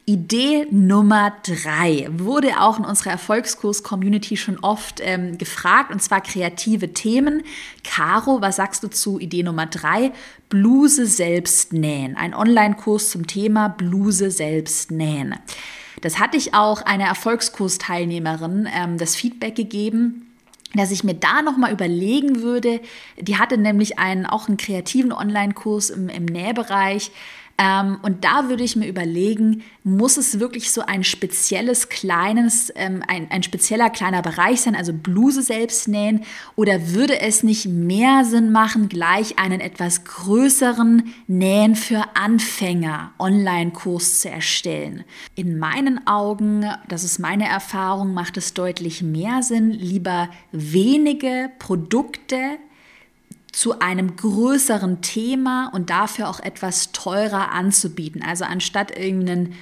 Idee 0.06 0.68
Nummer 0.70 1.32
drei 1.44 2.10
wurde 2.12 2.60
auch 2.60 2.78
in 2.78 2.84
unserer 2.84 3.12
Erfolgskurs-Community 3.12 4.36
schon 4.36 4.60
oft 4.60 5.00
ähm, 5.02 5.38
gefragt, 5.38 5.94
und 5.94 6.04
zwar 6.04 6.20
kreative 6.20 6.94
Themen. 6.94 7.44
Caro, 7.86 8.42
was 8.42 8.58
sagst 8.58 8.84
du 8.84 8.90
zu 8.90 9.18
Idee 9.18 9.44
Nummer 9.44 9.66
drei? 9.66 10.12
Bluse 10.50 11.08
selbst 11.08 11.72
nähen. 11.72 12.18
Ein 12.18 12.34
Online-Kurs 12.34 13.12
zum 13.12 13.28
Thema 13.28 13.70
Bluse 13.70 14.30
selbst 14.30 14.92
nähen. 14.92 15.36
Das 16.04 16.20
hatte 16.20 16.38
ich 16.38 16.54
auch 16.54 16.82
einer 16.82 17.06
Erfolgskursteilnehmerin 17.06 18.68
ähm, 18.72 18.98
das 18.98 19.16
Feedback 19.16 19.56
gegeben 19.56 20.30
dass 20.76 20.92
ich 20.92 21.04
mir 21.04 21.14
da 21.14 21.42
nochmal 21.42 21.72
überlegen 21.72 22.42
würde, 22.42 22.82
die 23.20 23.38
hatte 23.38 23.58
nämlich 23.58 24.00
einen, 24.00 24.26
auch 24.26 24.48
einen 24.48 24.58
kreativen 24.58 25.12
Online-Kurs 25.12 25.92
im, 25.92 26.10
im 26.10 26.26
Nähbereich, 26.26 27.12
ähm, 27.60 28.00
und 28.02 28.24
da 28.24 28.50
würde 28.50 28.64
ich 28.64 28.76
mir 28.76 28.88
überlegen, 28.88 29.64
muss 29.84 30.18
es 30.18 30.40
wirklich 30.40 30.72
so 30.72 30.82
ein 30.82 31.04
spezielles 31.04 31.88
kleines, 31.88 32.72
ähm, 32.76 33.04
ein, 33.08 33.30
ein 33.30 33.44
spezieller 33.44 33.92
kleiner 33.92 34.24
Bereich 34.24 34.62
sein, 34.62 34.76
also 34.76 34.92
Bluse 34.92 35.44
selbst 35.44 35.88
nähen, 35.88 36.24
oder 36.56 36.90
würde 36.94 37.22
es 37.22 37.44
nicht 37.44 37.68
mehr 37.68 38.26
Sinn 38.26 38.52
machen, 38.52 38.90
gleich 38.90 39.38
einen 39.38 39.62
etwas 39.62 40.04
größeren 40.04 41.14
Nähen 41.28 41.76
für 41.76 42.04
Anfänger 42.16 43.12
Online-Kurs 43.20 44.22
zu 44.22 44.32
erstellen? 44.32 45.04
In 45.36 45.60
meinen 45.60 46.08
Augen, 46.08 46.66
das 46.88 47.04
ist 47.04 47.20
meine 47.20 47.48
Erfahrung, 47.48 48.16
macht 48.16 48.36
es 48.38 48.56
deutlich 48.56 49.04
mehr 49.04 49.44
Sinn, 49.44 49.70
lieber 49.70 50.30
wenige 50.52 51.52
Produkte 51.60 52.58
zu 53.54 53.80
einem 53.80 54.18
größeren 54.18 55.02
Thema 55.02 55.68
und 55.74 55.90
dafür 55.90 56.28
auch 56.28 56.40
etwas 56.40 56.92
teurer 56.92 57.52
anzubieten. 57.52 58.22
Also 58.22 58.44
anstatt 58.46 58.98
irgendeinen 58.98 59.54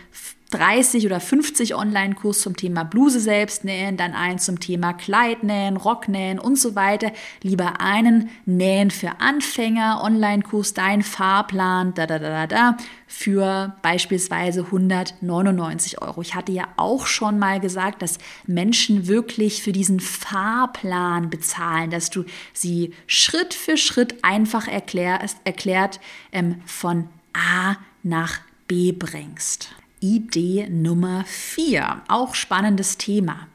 30 0.51 1.05
oder 1.05 1.19
50 1.19 1.75
Online-Kurs 1.75 2.41
zum 2.41 2.55
Thema 2.55 2.83
Bluse 2.83 3.19
selbst 3.19 3.63
nähen, 3.63 3.97
dann 3.97 4.13
einen 4.13 4.37
zum 4.37 4.59
Thema 4.59 4.93
Kleid 4.93 5.43
nähen, 5.43 5.77
Rock 5.77 6.07
nähen 6.07 6.39
und 6.39 6.59
so 6.59 6.75
weiter. 6.75 7.11
Lieber 7.41 7.79
einen 7.81 8.29
Nähen 8.45 8.91
für 8.91 9.19
Anfänger, 9.19 10.01
Online-Kurs, 10.03 10.73
dein 10.73 11.01
Fahrplan, 11.01 11.93
da 11.93 12.05
da 12.05 12.19
da 12.19 12.29
da 12.29 12.47
da, 12.47 12.77
für 13.07 13.75
beispielsweise 13.81 14.65
199 14.65 16.01
Euro. 16.01 16.21
Ich 16.21 16.35
hatte 16.35 16.51
ja 16.51 16.67
auch 16.77 17.07
schon 17.07 17.39
mal 17.39 17.59
gesagt, 17.59 18.01
dass 18.01 18.17
Menschen 18.45 19.07
wirklich 19.07 19.63
für 19.63 19.71
diesen 19.71 19.99
Fahrplan 19.99 21.29
bezahlen, 21.29 21.89
dass 21.89 22.09
du 22.09 22.25
sie 22.53 22.93
Schritt 23.07 23.53
für 23.53 23.77
Schritt 23.77 24.23
einfach 24.23 24.67
erklärst, 24.67 25.37
erklärt 25.45 25.99
ähm, 26.31 26.61
von 26.65 27.07
A 27.33 27.77
nach 28.03 28.39
B 28.67 28.91
bringst. 28.91 29.80
Idee 30.01 30.67
Nummer 30.67 31.23
4, 31.27 32.01
auch 32.07 32.33
spannendes 32.33 32.97
Thema. 32.97 33.47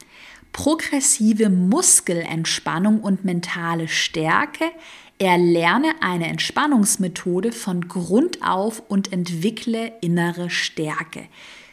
Progressive 0.52 1.50
Muskelentspannung 1.50 3.00
und 3.00 3.24
mentale 3.24 3.88
Stärke. 3.88 4.64
Erlerne 5.18 5.88
eine 6.00 6.28
Entspannungsmethode 6.28 7.50
von 7.50 7.88
Grund 7.88 8.42
auf 8.42 8.80
und 8.88 9.12
entwickle 9.12 9.92
innere 10.00 10.48
Stärke. 10.48 11.26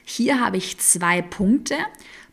Hier 0.05 0.39
habe 0.43 0.57
ich 0.57 0.79
zwei 0.79 1.21
Punkte. 1.21 1.75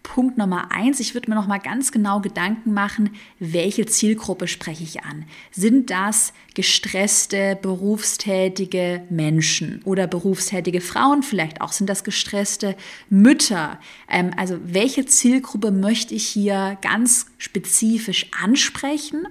Punkt 0.02 0.38
Nummer 0.38 0.72
eins, 0.72 0.98
ich 0.98 1.14
würde 1.14 1.30
mir 1.30 1.36
noch 1.36 1.46
mal 1.46 1.58
ganz 1.58 1.92
genau 1.92 2.20
Gedanken 2.20 2.72
machen, 2.72 3.10
welche 3.38 3.86
Zielgruppe 3.86 4.48
spreche 4.48 4.82
ich 4.82 5.04
an? 5.04 5.24
Sind 5.50 5.90
das 5.90 6.32
gestresste, 6.54 7.58
berufstätige 7.60 9.04
Menschen 9.10 9.82
oder 9.84 10.06
berufstätige 10.06 10.80
Frauen 10.80 11.22
vielleicht 11.22 11.60
auch? 11.60 11.72
Sind 11.72 11.88
das 11.88 12.02
gestresste 12.02 12.76
Mütter? 13.08 13.78
Ähm, 14.08 14.32
also 14.36 14.58
welche 14.64 15.06
Zielgruppe 15.06 15.70
möchte 15.70 16.14
ich 16.14 16.26
hier 16.26 16.78
ganz 16.82 17.26
spezifisch 17.38 18.26
ansprechen? 18.42 19.26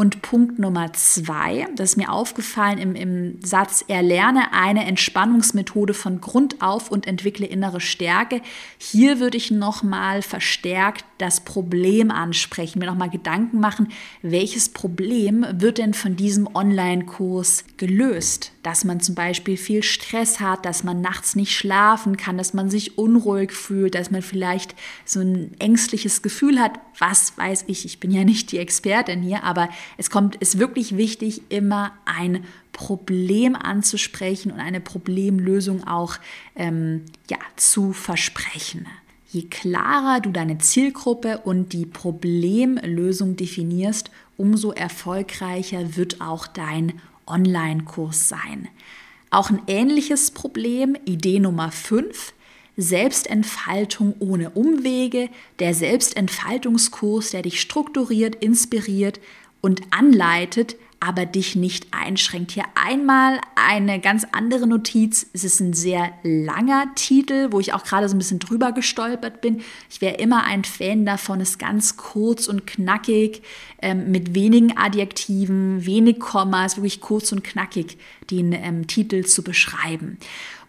Und 0.00 0.22
Punkt 0.22 0.58
Nummer 0.58 0.94
zwei, 0.94 1.68
das 1.76 1.90
ist 1.90 1.96
mir 1.98 2.10
aufgefallen 2.10 2.78
im, 2.78 2.94
im 2.94 3.38
Satz, 3.44 3.84
erlerne 3.86 4.54
eine 4.54 4.86
Entspannungsmethode 4.86 5.92
von 5.92 6.22
Grund 6.22 6.62
auf 6.62 6.90
und 6.90 7.06
entwickle 7.06 7.44
innere 7.44 7.82
Stärke. 7.82 8.40
Hier 8.78 9.20
würde 9.20 9.36
ich 9.36 9.50
nochmal 9.50 10.22
verstärkt 10.22 11.04
das 11.18 11.40
Problem 11.40 12.10
ansprechen, 12.10 12.78
mir 12.78 12.86
nochmal 12.86 13.10
Gedanken 13.10 13.60
machen, 13.60 13.88
welches 14.22 14.70
Problem 14.70 15.44
wird 15.52 15.76
denn 15.76 15.92
von 15.92 16.16
diesem 16.16 16.48
Online-Kurs 16.54 17.64
gelöst? 17.76 18.52
Dass 18.62 18.84
man 18.84 19.00
zum 19.00 19.14
Beispiel 19.14 19.58
viel 19.58 19.82
Stress 19.82 20.40
hat, 20.40 20.64
dass 20.64 20.82
man 20.82 21.02
nachts 21.02 21.36
nicht 21.36 21.54
schlafen 21.54 22.16
kann, 22.16 22.38
dass 22.38 22.54
man 22.54 22.70
sich 22.70 22.96
unruhig 22.96 23.52
fühlt, 23.52 23.94
dass 23.94 24.10
man 24.10 24.22
vielleicht 24.22 24.74
so 25.04 25.20
ein 25.20 25.52
ängstliches 25.58 26.22
Gefühl 26.22 26.58
hat. 26.58 26.80
Was 26.98 27.36
weiß 27.36 27.64
ich, 27.66 27.84
ich 27.84 28.00
bin 28.00 28.10
ja 28.10 28.24
nicht 28.24 28.50
die 28.52 28.58
Expertin 28.58 29.20
hier, 29.20 29.44
aber 29.44 29.68
es 29.96 30.10
kommt, 30.10 30.36
ist 30.36 30.58
wirklich 30.58 30.96
wichtig, 30.96 31.42
immer 31.48 31.92
ein 32.04 32.44
Problem 32.72 33.56
anzusprechen 33.56 34.52
und 34.52 34.60
eine 34.60 34.80
Problemlösung 34.80 35.86
auch 35.86 36.16
ähm, 36.56 37.04
ja, 37.28 37.38
zu 37.56 37.92
versprechen. 37.92 38.86
Je 39.28 39.42
klarer 39.42 40.20
du 40.20 40.30
deine 40.30 40.58
Zielgruppe 40.58 41.38
und 41.38 41.72
die 41.72 41.86
Problemlösung 41.86 43.36
definierst, 43.36 44.10
umso 44.36 44.72
erfolgreicher 44.72 45.96
wird 45.96 46.20
auch 46.20 46.46
dein 46.46 46.94
Online-Kurs 47.26 48.28
sein. 48.28 48.68
Auch 49.30 49.50
ein 49.50 49.62
ähnliches 49.68 50.32
Problem, 50.32 50.96
Idee 51.04 51.38
Nummer 51.38 51.70
5, 51.70 52.32
Selbstentfaltung 52.76 54.14
ohne 54.18 54.50
Umwege, 54.50 55.28
der 55.60 55.74
Selbstentfaltungskurs, 55.74 57.30
der 57.30 57.42
dich 57.42 57.60
strukturiert, 57.60 58.34
inspiriert 58.36 59.20
und 59.60 59.82
anleitet, 59.90 60.76
aber 61.00 61.24
dich 61.24 61.56
nicht 61.56 61.88
einschränkt. 61.92 62.52
Hier 62.52 62.64
einmal 62.74 63.40
eine 63.54 64.00
ganz 64.00 64.26
andere 64.32 64.66
Notiz. 64.66 65.26
Es 65.32 65.44
ist 65.44 65.58
ein 65.60 65.72
sehr 65.72 66.12
langer 66.22 66.94
Titel, 66.94 67.48
wo 67.50 67.58
ich 67.58 67.72
auch 67.72 67.84
gerade 67.84 68.06
so 68.06 68.14
ein 68.14 68.18
bisschen 68.18 68.38
drüber 68.38 68.72
gestolpert 68.72 69.40
bin. 69.40 69.62
Ich 69.88 70.02
wäre 70.02 70.16
immer 70.16 70.44
ein 70.44 70.62
Fan 70.62 71.06
davon, 71.06 71.40
es 71.40 71.56
ganz 71.56 71.96
kurz 71.96 72.48
und 72.48 72.66
knackig, 72.66 73.42
ähm, 73.80 74.10
mit 74.10 74.34
wenigen 74.34 74.76
Adjektiven, 74.76 75.86
wenig 75.86 76.18
Kommas, 76.18 76.76
wirklich 76.76 77.00
kurz 77.00 77.32
und 77.32 77.42
knackig 77.42 77.96
den 78.30 78.52
ähm, 78.52 78.86
Titel 78.86 79.24
zu 79.24 79.42
beschreiben. 79.42 80.18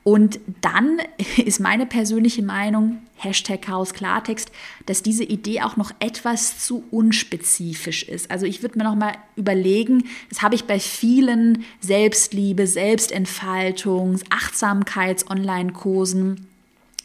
Und 0.04 0.40
dann 0.62 1.00
ist 1.38 1.60
meine 1.60 1.86
persönliche 1.86 2.42
Meinung, 2.42 3.04
Hashtag 3.18 3.62
Chaos 3.62 3.94
Klartext, 3.94 4.52
dass 4.88 5.04
diese 5.04 5.24
Idee 5.24 5.62
auch 5.62 5.78
noch 5.78 5.92
etwas 6.00 6.66
zu 6.66 6.84
unspezifisch 6.90 8.02
ist. 8.04 8.32
Also 8.32 8.48
ich 8.48 8.64
würde 8.64 8.80
mir 8.80 8.84
noch 8.84 8.96
mal 8.96 9.14
überlegen, 9.36 10.06
das 10.30 10.42
habe 10.42 10.56
ich 10.56 10.66
bei 10.66 10.80
vielen 10.80 11.64
Selbstliebe, 11.82 12.66
Selbstentfaltung, 12.66 14.20
Achtsamkeits-Online-Kursen, 14.32 16.48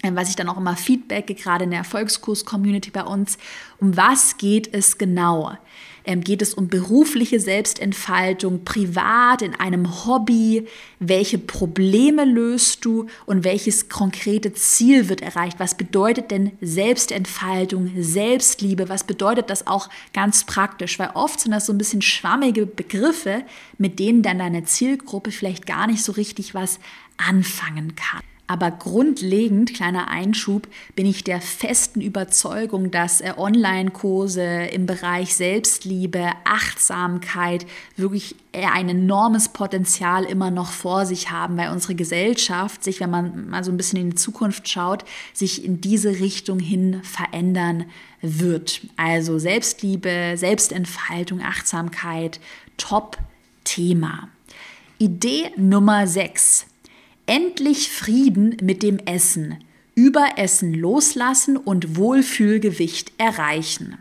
äh, 0.02 0.12
was 0.14 0.30
ich 0.30 0.36
dann 0.36 0.48
auch 0.48 0.56
immer 0.56 0.76
feedbacke, 0.76 1.34
gerade 1.34 1.64
in 1.64 1.70
der 1.70 1.80
Erfolgskurs-Community 1.80 2.90
bei 2.90 3.04
uns. 3.04 3.36
Um 3.78 3.94
was 3.96 4.38
geht 4.38 4.72
es 4.72 4.96
genau? 4.96 5.58
Ähm, 6.06 6.22
geht 6.22 6.40
es 6.40 6.54
um 6.54 6.68
berufliche 6.68 7.40
Selbstentfaltung, 7.40 8.64
privat, 8.64 9.42
in 9.42 9.54
einem 9.56 10.06
Hobby? 10.06 10.66
Welche 11.00 11.36
Probleme 11.36 12.24
löst 12.24 12.84
du 12.84 13.06
und 13.26 13.42
welches 13.42 13.88
konkrete 13.88 14.52
Ziel 14.52 15.08
wird 15.08 15.20
erreicht? 15.20 15.58
Was 15.58 15.76
bedeutet 15.76 16.30
denn 16.30 16.52
Selbstentfaltung, 16.60 17.90
Selbstliebe? 17.98 18.88
Was 18.88 19.02
bedeutet 19.04 19.50
das 19.50 19.66
auch 19.66 19.90
ganz 20.12 20.44
praktisch? 20.44 20.98
Weil 21.00 21.10
oft 21.14 21.40
sind 21.40 21.50
das 21.50 21.66
so 21.66 21.72
ein 21.72 21.78
bisschen 21.78 22.02
schwammige 22.02 22.66
Begriffe, 22.66 23.42
mit 23.76 23.98
denen 23.98 24.22
dann 24.22 24.38
deine 24.38 24.62
Zielgruppe 24.62 25.32
vielleicht 25.32 25.66
gar 25.66 25.88
nicht 25.88 26.04
so 26.04 26.12
richtig 26.12 26.54
was 26.54 26.78
anfangen 27.16 27.96
kann. 27.96 28.22
Aber 28.48 28.70
grundlegend, 28.70 29.74
kleiner 29.74 30.08
Einschub, 30.08 30.68
bin 30.94 31.04
ich 31.04 31.24
der 31.24 31.40
festen 31.40 32.00
Überzeugung, 32.00 32.92
dass 32.92 33.20
äh, 33.20 33.32
Online-Kurse 33.36 34.66
im 34.66 34.86
Bereich 34.86 35.34
Selbstliebe, 35.34 36.30
Achtsamkeit 36.44 37.66
wirklich 37.96 38.36
ein 38.52 38.88
enormes 38.88 39.48
Potenzial 39.48 40.24
immer 40.24 40.50
noch 40.50 40.70
vor 40.70 41.06
sich 41.06 41.30
haben, 41.30 41.56
weil 41.56 41.70
unsere 41.70 41.94
Gesellschaft 41.94 42.84
sich, 42.84 43.00
wenn 43.00 43.10
man 43.10 43.50
mal 43.50 43.64
so 43.64 43.72
ein 43.72 43.76
bisschen 43.76 44.00
in 44.00 44.10
die 44.10 44.16
Zukunft 44.16 44.68
schaut, 44.68 45.04
sich 45.34 45.64
in 45.64 45.80
diese 45.80 46.20
Richtung 46.20 46.60
hin 46.60 47.02
verändern 47.02 47.86
wird. 48.22 48.80
Also 48.96 49.38
Selbstliebe, 49.38 50.34
Selbstentfaltung, 50.36 51.42
Achtsamkeit, 51.42 52.40
Top-Thema. 52.76 54.28
Idee 54.98 55.50
Nummer 55.56 56.06
6 56.06 56.66
Endlich 57.26 57.90
Frieden 57.90 58.56
mit 58.62 58.82
dem 58.84 58.98
Essen, 58.98 59.56
Überessen 59.96 60.72
loslassen 60.72 61.56
und 61.56 61.96
Wohlfühlgewicht 61.96 63.12
erreichen. 63.18 63.98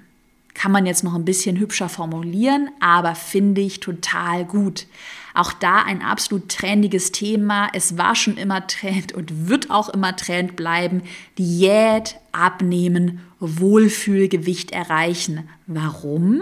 Kann 0.53 0.71
man 0.71 0.85
jetzt 0.85 1.03
noch 1.03 1.15
ein 1.15 1.25
bisschen 1.25 1.57
hübscher 1.57 1.89
formulieren, 1.89 2.69
aber 2.79 3.15
finde 3.15 3.61
ich 3.61 3.79
total 3.79 4.45
gut. 4.45 4.85
Auch 5.33 5.51
da 5.51 5.81
ein 5.81 6.01
absolut 6.01 6.49
trendiges 6.49 7.11
Thema. 7.11 7.67
Es 7.73 7.97
war 7.97 8.15
schon 8.15 8.37
immer 8.37 8.67
Trend 8.67 9.13
und 9.13 9.49
wird 9.49 9.69
auch 9.69 9.89
immer 9.89 10.15
Trend 10.15 10.55
bleiben. 10.55 11.01
Diät, 11.37 12.15
abnehmen, 12.31 13.21
Wohlfühlgewicht 13.39 14.71
erreichen. 14.71 15.49
Warum? 15.67 16.41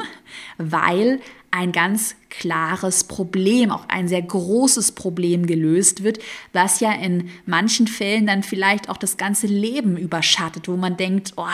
Weil 0.59 1.21
ein 1.53 1.72
ganz 1.72 2.15
klares 2.31 3.03
Problem, 3.03 3.69
auch 3.69 3.88
ein 3.88 4.07
sehr 4.07 4.24
großes 4.24 4.93
Problem 4.93 5.45
gelöst 5.45 6.03
wird, 6.03 6.17
was 6.51 6.79
ja 6.79 6.91
in 6.93 7.29
manchen 7.45 7.86
Fällen 7.88 8.25
dann 8.25 8.41
vielleicht 8.41 8.89
auch 8.89 8.98
das 8.98 9.17
ganze 9.17 9.45
Leben 9.45 9.95
überschattet, 9.95 10.67
wo 10.67 10.75
man 10.75 10.98
denkt, 10.98 11.33
oh, 11.36 11.45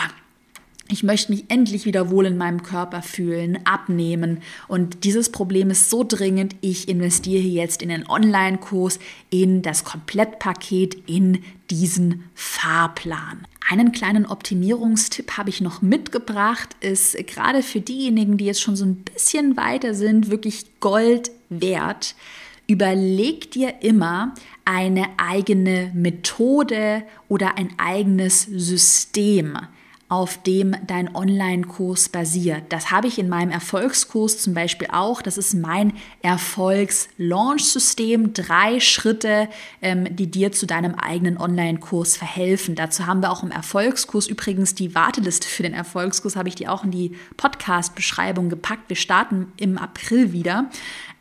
ich 0.90 1.02
möchte 1.04 1.32
mich 1.32 1.44
endlich 1.48 1.84
wieder 1.84 2.10
wohl 2.10 2.26
in 2.26 2.36
meinem 2.36 2.62
Körper 2.62 3.02
fühlen, 3.02 3.64
abnehmen. 3.64 4.42
Und 4.66 5.04
dieses 5.04 5.30
Problem 5.30 5.70
ist 5.70 5.88
so 5.88 6.04
dringend, 6.06 6.56
ich 6.60 6.88
investiere 6.88 7.44
jetzt 7.44 7.82
in 7.82 7.90
den 7.90 8.08
Online-Kurs, 8.08 8.98
in 9.30 9.62
das 9.62 9.84
Komplettpaket, 9.84 11.08
in 11.08 11.42
diesen 11.70 12.24
Fahrplan. 12.34 13.46
Einen 13.68 13.92
kleinen 13.92 14.26
Optimierungstipp 14.26 15.36
habe 15.36 15.50
ich 15.50 15.60
noch 15.60 15.80
mitgebracht, 15.80 16.70
ist 16.80 17.16
gerade 17.28 17.62
für 17.62 17.80
diejenigen, 17.80 18.36
die 18.36 18.46
jetzt 18.46 18.60
schon 18.60 18.74
so 18.74 18.84
ein 18.84 18.96
bisschen 18.96 19.56
weiter 19.56 19.94
sind, 19.94 20.30
wirklich 20.30 20.80
Gold 20.80 21.30
wert. 21.50 22.16
Überleg 22.66 23.52
dir 23.52 23.82
immer 23.82 24.34
eine 24.64 25.06
eigene 25.18 25.92
Methode 25.94 27.04
oder 27.28 27.56
ein 27.58 27.70
eigenes 27.78 28.42
System 28.42 29.56
auf 30.10 30.42
dem 30.42 30.76
dein 30.88 31.14
Online-Kurs 31.14 32.08
basiert. 32.08 32.64
Das 32.70 32.90
habe 32.90 33.06
ich 33.06 33.20
in 33.20 33.28
meinem 33.28 33.52
Erfolgskurs 33.52 34.42
zum 34.42 34.54
Beispiel 34.54 34.88
auch. 34.90 35.22
Das 35.22 35.38
ist 35.38 35.54
mein 35.54 35.92
Erfolgs-Launch-System. 36.20 38.32
Drei 38.32 38.80
Schritte, 38.80 39.48
ähm, 39.80 40.16
die 40.16 40.28
dir 40.28 40.50
zu 40.50 40.66
deinem 40.66 40.96
eigenen 40.96 41.38
Online-Kurs 41.38 42.16
verhelfen. 42.16 42.74
Dazu 42.74 43.06
haben 43.06 43.22
wir 43.22 43.30
auch 43.30 43.44
im 43.44 43.52
Erfolgskurs 43.52 44.26
übrigens 44.26 44.74
die 44.74 44.96
Warteliste 44.96 45.46
für 45.46 45.62
den 45.62 45.74
Erfolgskurs, 45.74 46.34
habe 46.34 46.48
ich 46.48 46.56
dir 46.56 46.72
auch 46.72 46.82
in 46.82 46.90
die 46.90 47.12
Podcast-Beschreibung 47.36 48.50
gepackt. 48.50 48.88
Wir 48.88 48.96
starten 48.96 49.52
im 49.58 49.78
April 49.78 50.32
wieder. 50.32 50.70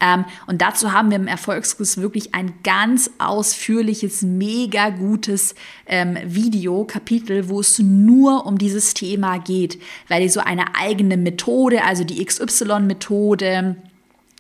Ähm, 0.01 0.25
und 0.47 0.61
dazu 0.61 0.93
haben 0.93 1.09
wir 1.09 1.17
im 1.17 1.27
Erfolgskurs 1.27 1.97
wirklich 1.99 2.33
ein 2.33 2.53
ganz 2.63 3.11
ausführliches, 3.17 4.21
mega 4.21 4.89
gutes 4.89 5.55
ähm, 5.85 6.17
Video, 6.23 6.85
Kapitel, 6.85 7.49
wo 7.49 7.59
es 7.59 7.79
nur 7.79 8.45
um 8.45 8.57
dieses 8.57 8.93
Thema 8.93 9.39
geht, 9.39 9.79
weil 10.07 10.21
die 10.21 10.29
so 10.29 10.39
eine 10.39 10.75
eigene 10.75 11.17
Methode, 11.17 11.83
also 11.83 12.03
die 12.03 12.23
XY-Methode, 12.23 13.75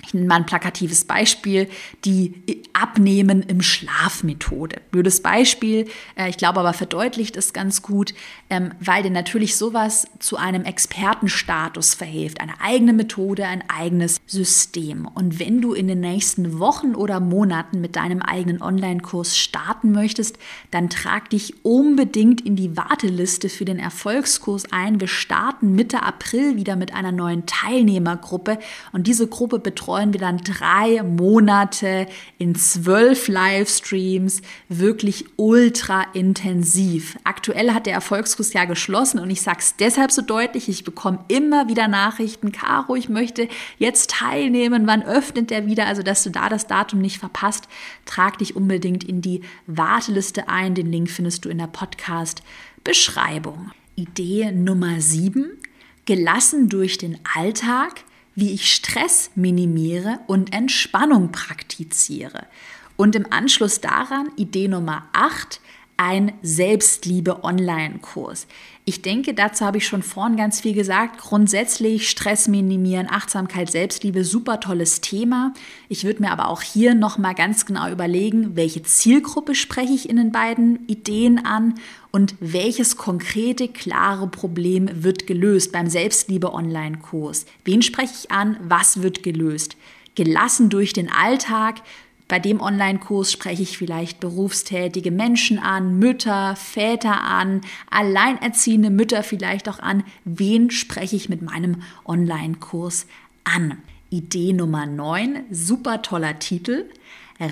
ich 0.09 0.15
nenne 0.15 0.25
mal 0.25 0.37
ein 0.37 0.47
plakatives 0.47 1.05
Beispiel, 1.05 1.69
die 2.03 2.63
Abnehmen 2.73 3.43
im 3.43 3.61
Schlafmethode. 3.61 4.81
Blödes 4.89 5.21
Beispiel, 5.21 5.87
äh, 6.15 6.29
ich 6.29 6.37
glaube 6.37 6.59
aber 6.61 6.73
verdeutlicht 6.73 7.37
es 7.37 7.53
ganz 7.53 7.83
gut, 7.83 8.15
ähm, 8.49 8.71
weil 8.79 9.03
dir 9.03 9.11
natürlich 9.11 9.55
sowas 9.55 10.07
zu 10.17 10.37
einem 10.37 10.63
Expertenstatus 10.63 11.93
verhilft. 11.93 12.41
Eine 12.41 12.59
eigene 12.59 12.93
Methode, 12.93 13.45
ein 13.45 13.63
eigenes 13.69 14.19
System. 14.25 15.05
Und 15.05 15.39
wenn 15.39 15.61
du 15.61 15.73
in 15.73 15.87
den 15.87 15.99
nächsten 15.99 16.57
Wochen 16.57 16.95
oder 16.95 17.19
Monaten 17.19 17.79
mit 17.79 17.95
deinem 17.95 18.23
eigenen 18.23 18.63
Online-Kurs 18.63 19.37
starten 19.37 19.91
möchtest, 19.91 20.39
dann 20.71 20.89
trag 20.89 21.29
dich 21.29 21.63
unbedingt 21.63 22.41
in 22.41 22.55
die 22.55 22.75
Warteliste 22.75 23.47
für 23.47 23.65
den 23.65 23.77
Erfolgskurs 23.77 24.71
ein. 24.71 24.99
Wir 24.99 25.07
starten 25.07 25.75
Mitte 25.75 26.01
April 26.01 26.55
wieder 26.55 26.75
mit 26.75 26.95
einer 26.95 27.11
neuen 27.11 27.45
Teilnehmergruppe 27.45 28.57
und 28.91 29.05
diese 29.05 29.27
Gruppe 29.27 29.59
betreut 29.59 29.98
betreuen 29.99 30.13
wir 30.13 30.21
dann 30.21 30.37
drei 30.37 31.03
Monate 31.03 32.07
in 32.37 32.55
zwölf 32.55 33.27
Livestreams, 33.27 34.41
wirklich 34.69 35.25
ultra 35.35 36.05
intensiv. 36.13 37.17
Aktuell 37.25 37.73
hat 37.73 37.85
der 37.85 37.93
Erfolgskurs 37.93 38.53
ja 38.53 38.63
geschlossen 38.63 39.19
und 39.19 39.29
ich 39.29 39.41
sage 39.41 39.57
es 39.59 39.75
deshalb 39.75 40.11
so 40.11 40.21
deutlich, 40.21 40.69
ich 40.69 40.85
bekomme 40.85 41.25
immer 41.27 41.67
wieder 41.67 41.89
Nachrichten, 41.89 42.53
Caro, 42.53 42.95
ich 42.95 43.09
möchte 43.09 43.49
jetzt 43.77 44.11
teilnehmen, 44.11 44.87
wann 44.87 45.03
öffnet 45.03 45.49
der 45.49 45.65
wieder? 45.65 45.87
Also, 45.87 46.01
dass 46.01 46.23
du 46.23 46.29
da 46.29 46.47
das 46.47 46.67
Datum 46.67 47.01
nicht 47.01 47.17
verpasst, 47.17 47.67
trag 48.05 48.37
dich 48.37 48.55
unbedingt 48.55 49.03
in 49.03 49.21
die 49.21 49.41
Warteliste 49.67 50.47
ein. 50.47 50.75
Den 50.75 50.89
Link 50.91 51.09
findest 51.09 51.43
du 51.43 51.49
in 51.49 51.57
der 51.57 51.67
Podcast-Beschreibung. 51.67 53.71
Idee 53.95 54.53
Nummer 54.53 55.01
sieben: 55.01 55.57
Gelassen 56.05 56.69
durch 56.69 56.97
den 56.97 57.19
Alltag 57.35 58.05
wie 58.39 58.53
ich 58.53 58.73
Stress 58.73 59.31
minimiere 59.35 60.19
und 60.27 60.53
Entspannung 60.53 61.31
praktiziere. 61.31 62.47
Und 62.95 63.15
im 63.15 63.31
Anschluss 63.31 63.81
daran, 63.81 64.29
Idee 64.35 64.67
Nummer 64.67 65.07
8, 65.13 65.61
ein 65.97 66.33
Selbstliebe-Online-Kurs. 66.41 68.47
Ich 68.89 69.03
denke, 69.03 69.35
dazu 69.35 69.65
habe 69.65 69.77
ich 69.77 69.85
schon 69.85 70.01
vorhin 70.01 70.35
ganz 70.35 70.61
viel 70.61 70.73
gesagt. 70.73 71.19
Grundsätzlich 71.19 72.09
Stress 72.09 72.47
minimieren, 72.47 73.07
Achtsamkeit, 73.07 73.69
Selbstliebe, 73.69 74.25
super 74.25 74.59
tolles 74.59 74.99
Thema. 74.99 75.53
Ich 75.89 76.05
würde 76.05 76.23
mir 76.23 76.31
aber 76.31 76.47
auch 76.47 76.63
hier 76.63 76.95
nochmal 76.95 77.35
ganz 77.35 77.67
genau 77.67 77.91
überlegen, 77.91 78.55
welche 78.55 78.81
Zielgruppe 78.81 79.53
spreche 79.53 79.93
ich 79.93 80.09
in 80.09 80.15
den 80.15 80.31
beiden 80.31 80.87
Ideen 80.87 81.45
an 81.45 81.75
und 82.09 82.33
welches 82.39 82.97
konkrete, 82.97 83.67
klare 83.67 84.25
Problem 84.25 84.89
wird 85.03 85.27
gelöst 85.27 85.71
beim 85.71 85.87
Selbstliebe-Online-Kurs. 85.87 87.45
Wen 87.65 87.83
spreche 87.83 88.15
ich 88.23 88.31
an? 88.31 88.57
Was 88.63 89.03
wird 89.03 89.21
gelöst? 89.21 89.77
Gelassen 90.15 90.71
durch 90.71 90.93
den 90.93 91.11
Alltag, 91.11 91.83
bei 92.29 92.39
dem 92.39 92.61
Online-Kurs 92.61 93.31
spreche 93.31 93.63
ich 93.63 93.77
vielleicht 93.77 94.19
berufstätige 94.19 95.11
Menschen 95.11 95.57
an, 95.59 95.97
Mütter, 95.97 96.55
Väter 96.55 97.21
an, 97.21 97.61
alleinerziehende 97.89 98.91
Mütter 98.91 99.23
vielleicht 99.23 99.67
auch 99.67 99.79
an. 99.79 100.03
Wen 100.23 100.69
spreche 100.69 101.15
ich 101.15 101.27
mit 101.27 101.41
meinem 101.41 101.81
Online-Kurs 102.05 103.07
an? 103.43 103.79
Idee 104.11 104.53
Nummer 104.53 104.85
9, 104.85 105.45
super 105.51 106.03
toller 106.03 106.39
Titel. 106.39 106.85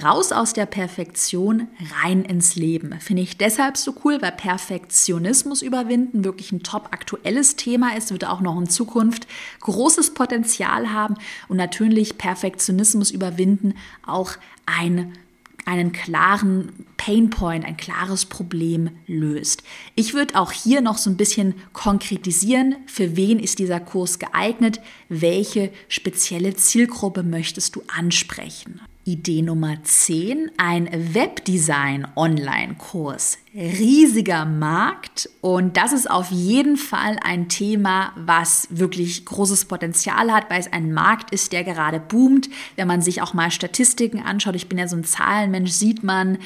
Raus 0.04 0.34
aus 0.34 0.52
der 0.52 0.66
Perfektion, 0.66 1.70
rein 2.04 2.26
ins 2.26 2.58
Leben. 2.58 3.00
Finde 3.00 3.24
ich 3.24 3.38
deshalb 3.38 3.78
so 3.78 3.96
cool, 4.04 4.22
weil 4.22 4.34
Perfektionismus 4.34 5.62
überwinden 5.62 6.26
wirklich 6.26 6.52
ein 6.52 6.62
top 6.62 6.90
aktuelles 6.92 7.56
Thema 7.56 7.96
ist, 7.96 8.12
wird 8.12 8.26
auch 8.26 8.42
noch 8.42 8.60
in 8.60 8.68
Zukunft 8.68 9.28
großes 9.62 10.14
Potenzial 10.14 10.92
haben 10.92 11.16
und 11.48 11.56
natürlich 11.56 12.18
Perfektionismus 12.18 13.12
überwinden 13.12 13.76
auch 14.06 14.34
ein 14.68 15.14
einen 15.68 15.92
klaren 15.92 16.86
Painpoint, 16.96 17.66
ein 17.66 17.76
klares 17.76 18.26
Problem 18.26 18.90
löst. 19.06 19.64
Ich 19.96 20.14
würde 20.14 20.36
auch 20.36 20.54
hier 20.54 20.80
noch 20.80 20.98
so 20.98 21.10
ein 21.10 21.18
bisschen 21.18 21.56
konkretisieren, 21.74 22.78
für 22.86 23.18
wen 23.18 23.38
ist 23.38 23.60
dieser 23.60 23.82
Kurs 23.82 24.18
geeignet, 24.18 24.80
welche 25.10 25.72
spezielle 25.90 26.56
Zielgruppe 26.56 27.22
möchtest 27.22 27.76
du 27.76 27.84
ansprechen. 27.88 28.80
Idee 29.08 29.42
Nummer 29.42 29.82
10, 29.82 30.52
ein 30.58 30.90
Webdesign-Online-Kurs. 30.92 33.38
Riesiger 33.56 34.44
Markt 34.44 35.30
und 35.40 35.78
das 35.78 35.94
ist 35.94 36.12
auf 36.12 36.30
jeden 36.30 36.76
Fall 36.76 37.18
ein 37.24 37.48
Thema, 37.48 38.12
was 38.18 38.68
wirklich 38.70 39.24
großes 39.24 39.64
Potenzial 39.64 40.34
hat, 40.34 40.50
weil 40.50 40.60
es 40.60 40.74
ein 40.74 40.92
Markt 40.92 41.32
ist, 41.32 41.54
der 41.54 41.64
gerade 41.64 42.02
boomt. 42.02 42.50
Wenn 42.76 42.90
man 42.90 43.02
sich 43.02 43.22
auch 43.22 43.34
mal 43.34 43.50
Statistiken 43.50 44.20
anschaut, 44.20 44.56
ich 44.56 44.68
bin 44.68 44.78
ja 44.78 44.90
so 44.90 44.98
ein 44.98 45.06
Zahlenmensch, 45.06 45.72
sieht 45.72 46.04
man, 46.04 46.40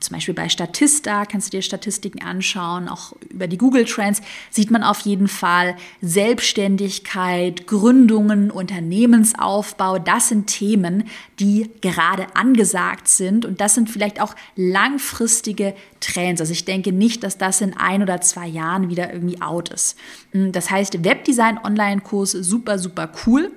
zum 0.00 0.14
Beispiel 0.14 0.34
bei 0.34 0.48
Statista, 0.48 1.24
kannst 1.24 1.48
du 1.48 1.56
dir 1.56 1.62
Statistiken 1.62 2.22
anschauen, 2.22 2.88
auch 2.88 3.12
über 3.30 3.46
die 3.46 3.58
Google 3.58 3.84
Trends, 3.84 4.20
sieht 4.50 4.70
man 4.70 4.82
auf 4.82 5.00
jeden 5.00 5.28
Fall 5.28 5.76
Selbstständigkeit, 6.00 7.66
Gründungen, 7.66 8.50
Unternehmensaufbau. 8.50 9.98
Das 9.98 10.28
sind 10.28 10.46
Themen, 10.46 11.04
die 11.38 11.70
gerade 11.80 12.26
angesagt 12.34 13.08
sind 13.08 13.44
und 13.44 13.60
das 13.60 13.74
sind 13.74 13.90
vielleicht 13.90 14.20
auch 14.20 14.34
langfristige 14.54 15.74
Trends. 16.00 16.40
Also 16.40 16.52
ich 16.52 16.64
denke 16.64 16.92
nicht, 16.92 17.22
dass 17.22 17.38
das 17.38 17.60
in 17.60 17.76
ein 17.76 18.02
oder 18.02 18.20
zwei 18.20 18.46
Jahren 18.46 18.88
wieder 18.88 19.12
irgendwie 19.12 19.40
out 19.40 19.70
ist. 19.70 19.96
Das 20.32 20.70
heißt, 20.70 21.04
Webdesign 21.04 21.58
Online-Kurs 21.62 22.32
super, 22.32 22.78
super 22.78 23.10
cool. 23.26 23.52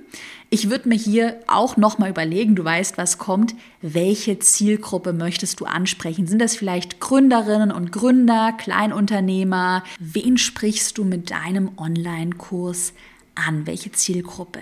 Ich 0.52 0.72
würde 0.72 0.90
mir 0.90 0.96
hier 0.96 1.40
auch 1.46 1.78
nochmal 1.78 2.10
überlegen, 2.10 2.56
du 2.56 2.64
weißt, 2.64 2.98
was 2.98 3.20
kommt, 3.20 3.54
welche 3.82 4.40
Zielgruppe 4.40 5.14
möchtest 5.14 5.60
du 5.60 5.66
ansprechen? 5.66 6.26
Sind 6.26 6.40
das 6.40 6.56
vielleicht 6.56 7.00
Gründerinnen 7.00 7.72
und 7.72 7.92
Gründer, 7.92 8.54
Kleinunternehmer? 8.54 9.84
Wen 10.00 10.40
sprichst 10.40 10.98
du 10.98 11.04
mit 11.04 11.30
deinem 11.30 11.78
Online-Kurs 11.78 12.94
an? 13.36 13.68
Welche 13.68 13.92
Zielgruppe? 13.92 14.62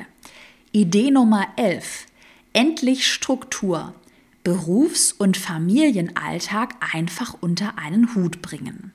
Idee 0.73 1.09
Nummer 1.09 1.47
11. 1.55 2.07
Endlich 2.51 3.07
Struktur. 3.07 3.93
Berufs- 4.43 5.13
und 5.13 5.37
Familienalltag 5.37 6.75
einfach 6.93 7.35
unter 7.39 7.77
einen 7.77 8.13
Hut 8.13 8.41
bringen. 8.41 8.91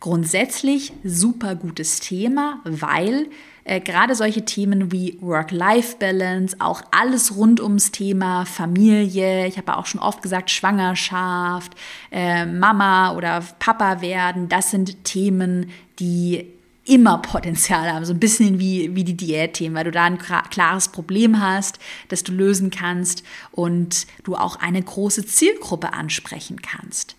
Grundsätzlich 0.00 0.92
super 1.02 1.56
gutes 1.56 1.98
Thema, 1.98 2.60
weil 2.64 3.26
äh, 3.64 3.80
gerade 3.80 4.14
solche 4.14 4.44
Themen 4.44 4.92
wie 4.92 5.18
Work-Life-Balance, 5.20 6.56
auch 6.60 6.82
alles 6.92 7.36
rund 7.36 7.60
ums 7.60 7.90
Thema 7.90 8.46
Familie, 8.46 9.46
ich 9.46 9.58
habe 9.58 9.76
auch 9.76 9.86
schon 9.86 10.00
oft 10.00 10.22
gesagt, 10.22 10.50
Schwangerschaft, 10.50 11.72
äh, 12.12 12.46
Mama 12.46 13.14
oder 13.16 13.42
Papa 13.58 14.00
werden, 14.00 14.48
das 14.48 14.70
sind 14.70 15.04
Themen, 15.04 15.70
die 15.98 16.46
immer 16.88 17.18
Potenzial 17.18 17.92
haben, 17.92 18.06
so 18.06 18.14
ein 18.14 18.20
bisschen 18.20 18.58
wie, 18.58 18.94
wie 18.94 19.04
die 19.04 19.16
Diätthemen, 19.16 19.76
weil 19.76 19.84
du 19.84 19.90
da 19.90 20.04
ein 20.04 20.18
klares 20.18 20.88
Problem 20.88 21.38
hast, 21.38 21.78
das 22.08 22.22
du 22.22 22.32
lösen 22.32 22.70
kannst 22.70 23.22
und 23.52 24.06
du 24.24 24.36
auch 24.36 24.56
eine 24.56 24.82
große 24.82 25.26
Zielgruppe 25.26 25.92
ansprechen 25.92 26.62
kannst. 26.62 27.16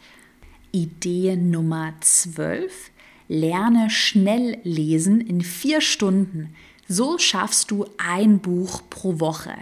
Idee 0.71 1.35
Nummer 1.35 1.93
12 2.01 2.91
Lerne 3.27 3.91
schnell 3.91 4.57
lesen 4.63 5.21
in 5.21 5.41
vier 5.41 5.81
Stunden. 5.81 6.55
So 6.87 7.19
schaffst 7.19 7.69
du 7.69 7.85
ein 7.99 8.39
Buch 8.39 8.81
pro 8.89 9.19
Woche. 9.19 9.53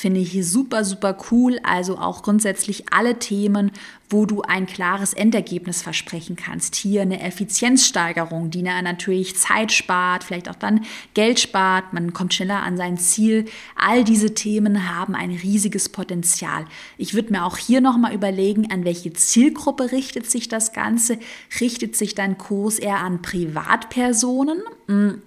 Finde 0.00 0.20
ich 0.20 0.46
super, 0.46 0.82
super 0.82 1.14
cool. 1.30 1.60
Also 1.62 1.98
auch 1.98 2.22
grundsätzlich 2.22 2.90
alle 2.90 3.18
Themen, 3.18 3.70
wo 4.08 4.24
du 4.24 4.40
ein 4.40 4.64
klares 4.64 5.12
Endergebnis 5.12 5.82
versprechen 5.82 6.36
kannst. 6.36 6.74
Hier 6.74 7.02
eine 7.02 7.20
Effizienzsteigerung, 7.20 8.48
die 8.48 8.62
natürlich 8.62 9.36
Zeit 9.36 9.72
spart, 9.72 10.24
vielleicht 10.24 10.48
auch 10.48 10.54
dann 10.54 10.86
Geld 11.12 11.38
spart, 11.38 11.92
man 11.92 12.14
kommt 12.14 12.32
schneller 12.32 12.62
an 12.62 12.78
sein 12.78 12.96
Ziel. 12.96 13.44
All 13.76 14.02
diese 14.02 14.32
Themen 14.32 14.88
haben 14.88 15.14
ein 15.14 15.32
riesiges 15.32 15.90
Potenzial. 15.90 16.64
Ich 16.96 17.12
würde 17.12 17.32
mir 17.32 17.44
auch 17.44 17.58
hier 17.58 17.82
nochmal 17.82 18.14
überlegen, 18.14 18.72
an 18.72 18.86
welche 18.86 19.12
Zielgruppe 19.12 19.92
richtet 19.92 20.30
sich 20.30 20.48
das 20.48 20.72
Ganze. 20.72 21.18
Richtet 21.60 21.94
sich 21.94 22.14
dein 22.14 22.38
Kurs 22.38 22.78
eher 22.78 23.00
an 23.00 23.20
Privatpersonen? 23.20 24.62
Hm, 24.86 25.20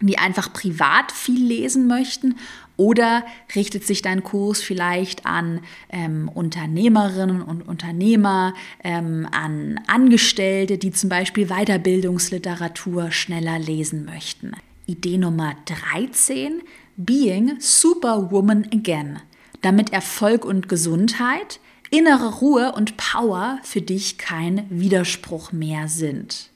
die 0.00 0.18
einfach 0.18 0.52
privat 0.52 1.12
viel 1.12 1.44
lesen 1.44 1.86
möchten 1.86 2.36
oder 2.76 3.24
richtet 3.54 3.86
sich 3.86 4.02
dein 4.02 4.24
Kurs 4.24 4.60
vielleicht 4.60 5.26
an 5.26 5.60
ähm, 5.90 6.28
Unternehmerinnen 6.28 7.42
und 7.42 7.62
Unternehmer, 7.62 8.54
ähm, 8.82 9.28
an 9.30 9.80
Angestellte, 9.86 10.78
die 10.78 10.90
zum 10.90 11.08
Beispiel 11.08 11.46
Weiterbildungsliteratur 11.46 13.10
schneller 13.12 13.58
lesen 13.58 14.04
möchten? 14.04 14.52
Idee 14.86 15.18
Nummer 15.18 15.54
13, 15.66 16.62
Being 16.96 17.56
Superwoman 17.58 18.66
Again, 18.72 19.20
damit 19.62 19.92
Erfolg 19.92 20.44
und 20.44 20.68
Gesundheit, 20.68 21.60
innere 21.90 22.38
Ruhe 22.40 22.72
und 22.72 22.96
Power 22.96 23.58
für 23.62 23.80
dich 23.80 24.18
kein 24.18 24.66
Widerspruch 24.68 25.52
mehr 25.52 25.88
sind. 25.88 26.50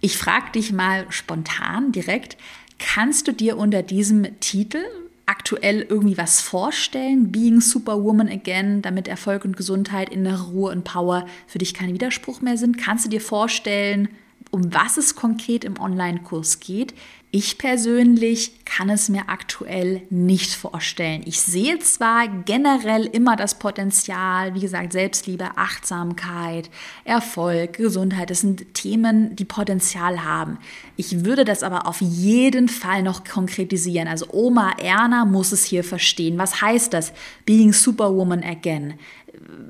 Ich 0.00 0.18
frage 0.18 0.52
dich 0.52 0.70
mal 0.70 1.06
spontan 1.08 1.90
direkt, 1.92 2.36
kannst 2.78 3.26
du 3.26 3.32
dir 3.32 3.56
unter 3.56 3.82
diesem 3.82 4.38
Titel 4.40 4.84
aktuell 5.26 5.82
irgendwie 5.82 6.18
was 6.18 6.40
vorstellen? 6.40 7.32
Being 7.32 7.60
Superwoman 7.60 8.28
Again, 8.28 8.82
damit 8.82 9.08
Erfolg 9.08 9.44
und 9.44 9.56
Gesundheit, 9.56 10.10
innere 10.10 10.48
Ruhe 10.48 10.72
und 10.72 10.84
Power 10.84 11.26
für 11.46 11.58
dich 11.58 11.74
kein 11.74 11.92
Widerspruch 11.92 12.40
mehr 12.40 12.56
sind. 12.56 12.78
Kannst 12.78 13.06
du 13.06 13.10
dir 13.10 13.20
vorstellen, 13.20 14.08
um 14.50 14.72
was 14.72 14.96
es 14.96 15.16
konkret 15.16 15.64
im 15.64 15.80
Online-Kurs 15.80 16.60
geht? 16.60 16.94
Ich 17.36 17.58
persönlich 17.58 18.64
kann 18.64 18.88
es 18.88 19.08
mir 19.08 19.28
aktuell 19.28 20.02
nicht 20.08 20.54
vorstellen. 20.54 21.22
Ich 21.24 21.40
sehe 21.40 21.80
zwar 21.80 22.28
generell 22.28 23.06
immer 23.06 23.34
das 23.34 23.58
Potenzial, 23.58 24.54
wie 24.54 24.60
gesagt, 24.60 24.92
Selbstliebe, 24.92 25.56
Achtsamkeit, 25.56 26.70
Erfolg, 27.02 27.72
Gesundheit, 27.72 28.30
das 28.30 28.42
sind 28.42 28.72
Themen, 28.74 29.34
die 29.34 29.44
Potenzial 29.44 30.22
haben. 30.22 30.58
Ich 30.96 31.24
würde 31.24 31.44
das 31.44 31.64
aber 31.64 31.88
auf 31.88 32.00
jeden 32.00 32.68
Fall 32.68 33.02
noch 33.02 33.24
konkretisieren. 33.24 34.06
Also 34.06 34.26
Oma 34.30 34.70
Erna 34.80 35.24
muss 35.24 35.50
es 35.50 35.64
hier 35.64 35.82
verstehen. 35.82 36.38
Was 36.38 36.60
heißt 36.60 36.92
das? 36.92 37.12
Being 37.46 37.72
Superwoman 37.72 38.44
again 38.44 38.94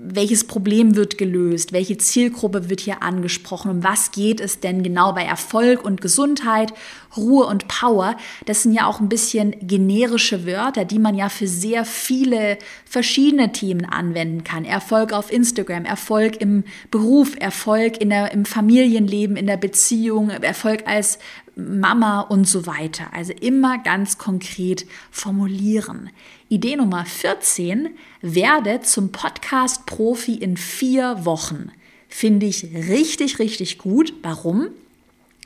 welches 0.06 0.44
Problem 0.46 0.96
wird 0.96 1.18
gelöst, 1.18 1.72
welche 1.72 1.96
Zielgruppe 1.96 2.68
wird 2.68 2.80
hier 2.80 3.02
angesprochen, 3.02 3.70
um 3.70 3.84
was 3.84 4.12
geht 4.12 4.40
es 4.40 4.60
denn 4.60 4.82
genau 4.82 5.12
bei 5.12 5.24
Erfolg 5.24 5.84
und 5.84 6.00
Gesundheit, 6.00 6.72
Ruhe 7.16 7.46
und 7.46 7.68
Power. 7.68 8.16
Das 8.44 8.62
sind 8.62 8.74
ja 8.74 8.86
auch 8.86 9.00
ein 9.00 9.08
bisschen 9.08 9.54
generische 9.60 10.46
Wörter, 10.46 10.84
die 10.84 10.98
man 10.98 11.14
ja 11.14 11.28
für 11.28 11.48
sehr 11.48 11.84
viele 11.84 12.58
verschiedene 12.84 13.52
Themen 13.52 13.86
anwenden 13.86 14.44
kann. 14.44 14.64
Erfolg 14.64 15.12
auf 15.12 15.32
Instagram, 15.32 15.84
Erfolg 15.84 16.40
im 16.40 16.64
Beruf, 16.90 17.34
Erfolg 17.38 18.00
in 18.00 18.10
der, 18.10 18.32
im 18.32 18.44
Familienleben, 18.44 19.36
in 19.36 19.46
der 19.46 19.56
Beziehung, 19.56 20.30
Erfolg 20.30 20.86
als 20.86 21.18
Mama 21.56 22.20
und 22.20 22.48
so 22.48 22.66
weiter. 22.66 23.06
Also 23.12 23.32
immer 23.32 23.78
ganz 23.78 24.18
konkret 24.18 24.86
formulieren. 25.10 26.10
Idee 26.48 26.76
Nummer 26.76 27.04
14, 27.04 27.90
werde 28.20 28.80
zum 28.82 29.12
Podcast-Profi 29.12 30.34
in 30.34 30.56
vier 30.56 31.24
Wochen. 31.24 31.72
Finde 32.08 32.46
ich 32.46 32.64
richtig, 32.74 33.38
richtig 33.38 33.78
gut. 33.78 34.12
Warum? 34.22 34.68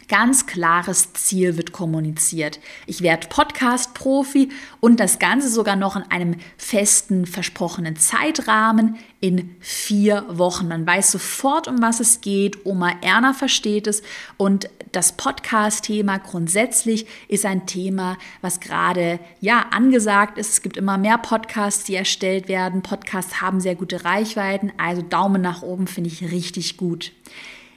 Ganz 0.09 0.47
klares 0.47 1.13
Ziel 1.13 1.59
wird 1.59 1.73
kommuniziert. 1.73 2.61
Ich 2.87 3.03
werde 3.03 3.29
Podcast-Profi 3.29 4.49
und 4.81 5.01
das 5.01 5.19
Ganze 5.19 5.51
sogar 5.51 5.77
noch 5.77 5.97
in 5.97 6.03
einem 6.05 6.37
festen, 6.57 7.27
versprochenen 7.27 7.97
Zeitrahmen 7.97 8.97
in 9.21 9.55
vier 9.61 10.25
Wochen. 10.31 10.67
Man 10.67 10.87
weiß 10.87 11.13
sofort, 11.13 11.69
um 11.69 11.83
was 11.83 12.01
es 12.01 12.23
geht. 12.23 12.65
Oma 12.65 12.93
Erna 13.03 13.35
versteht 13.35 13.87
es 13.87 14.03
und 14.39 14.71
das 14.93 15.13
Podcast-Thema 15.13 16.17
grundsätzlich 16.17 17.07
ist 17.29 17.45
ein 17.45 17.67
Thema, 17.67 18.17
was 18.41 18.61
gerade 18.61 19.21
ja 19.43 19.67
angesagt 19.73 20.39
ist. 20.39 20.53
Es 20.53 20.63
gibt 20.63 20.79
immer 20.79 20.97
mehr 20.97 21.19
Podcasts, 21.19 21.85
die 21.85 21.97
erstellt 21.97 22.49
werden. 22.49 22.81
Podcasts 22.81 23.43
haben 23.43 23.61
sehr 23.61 23.75
gute 23.75 24.07
Reichweiten, 24.07 24.73
also 24.79 25.03
Daumen 25.03 25.43
nach 25.43 25.61
oben 25.61 25.87
finde 25.87 26.09
ich 26.09 26.33
richtig 26.33 26.79
gut. 26.79 27.13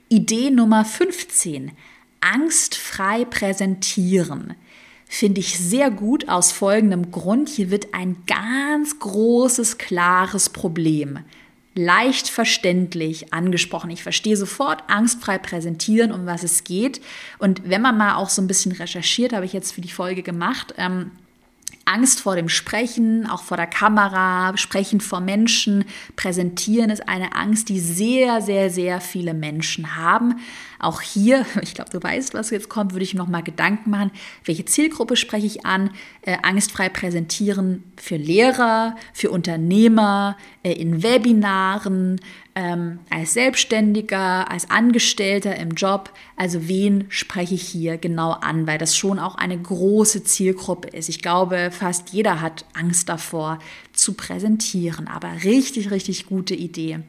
Idee 0.08 0.50
Nummer 0.50 0.86
15 0.86 1.72
angstfrei 2.22 3.26
präsentieren. 3.26 4.56
Finde 5.08 5.42
ich 5.42 5.60
sehr 5.60 5.92
gut 5.92 6.30
aus 6.30 6.52
folgendem 6.52 7.12
Grund. 7.12 7.50
Hier 7.50 7.70
wird 7.70 7.94
ein 7.94 8.16
ganz 8.26 8.98
großes, 9.00 9.78
klares 9.78 10.50
Problem 10.50 11.20
leicht 11.74 12.28
verständlich 12.28 13.34
angesprochen. 13.34 13.92
Ich 13.92 14.04
verstehe 14.04 14.36
sofort 14.36 14.84
angstfrei 14.88 15.38
präsentieren, 15.38 16.12
um 16.12 16.26
was 16.26 16.44
es 16.44 16.64
geht. 16.64 17.02
Und 17.40 17.70
wenn 17.70 17.82
man 17.82 17.98
mal 17.98 18.16
auch 18.16 18.30
so 18.30 18.42
ein 18.42 18.48
bisschen 18.48 18.74
recherchiert, 18.74 19.34
habe 19.34 19.46
ich 19.46 19.54
jetzt 19.54 19.72
für 19.72 19.82
die 19.82 19.92
Folge 19.92 20.22
gemacht, 20.22 20.74
ähm, 20.78 21.12
Angst 21.86 22.22
vor 22.22 22.36
dem 22.36 22.50
Sprechen, 22.50 23.28
auch 23.28 23.42
vor 23.44 23.58
der 23.58 23.68
Kamera, 23.68 24.56
Sprechen 24.58 25.02
vor 25.02 25.20
Menschen, 25.20 25.86
Präsentieren 26.16 26.90
ist 26.90 27.08
eine 27.08 27.36
Angst, 27.36 27.70
die 27.70 27.80
sehr, 27.80 28.42
sehr, 28.42 28.70
sehr 28.70 29.02
viele 29.02 29.34
Menschen 29.34 29.96
haben. 29.96 30.36
Auch 30.80 31.02
hier, 31.02 31.46
ich 31.62 31.74
glaube, 31.74 31.92
du 31.92 32.02
weißt, 32.02 32.34
was 32.34 32.50
jetzt 32.50 32.70
kommt, 32.70 32.94
würde 32.94 33.04
ich 33.04 33.14
noch 33.14 33.28
mal 33.28 33.44
Gedanken 33.44 33.90
machen, 33.92 34.12
welche 34.46 34.66
Zielgruppe 34.66 35.16
spreche 35.16 35.48
ich 35.48 35.66
an? 35.66 35.92
Äh, 36.22 36.38
angstfrei 36.42 36.90
präsentieren 36.90 37.84
für 37.98 38.18
Lehrer, 38.18 38.96
für 39.14 39.32
Unternehmer, 39.32 40.38
äh, 40.64 40.74
in 40.74 41.04
Webinaren, 41.04 42.20
ähm, 42.54 43.00
als 43.10 43.34
Selbstständiger, 43.34 44.52
als 44.52 44.70
Angestellter 44.70 45.56
im 45.56 45.72
Job. 45.72 46.12
Also 46.36 46.68
wen 46.68 47.06
spreche 47.10 47.56
ich 47.56 47.64
hier 47.64 47.98
genau 47.98 48.32
an, 48.32 48.68
weil 48.68 48.78
das 48.78 48.96
schon 48.98 49.20
auch 49.20 49.36
eine 49.36 49.58
große 49.58 50.24
Zielgruppe 50.24 50.90
ist. 50.90 51.10
Ich 51.10 51.22
glaube, 51.22 51.71
fast 51.72 52.10
jeder 52.10 52.42
hat 52.42 52.66
Angst 52.74 53.10
davor 53.10 53.60
zu 53.94 54.14
präsentieren, 54.14 55.08
aber 55.08 55.44
richtig, 55.44 55.92
richtig 55.92 56.26
gute 56.26 56.56
Idee. 56.56 57.00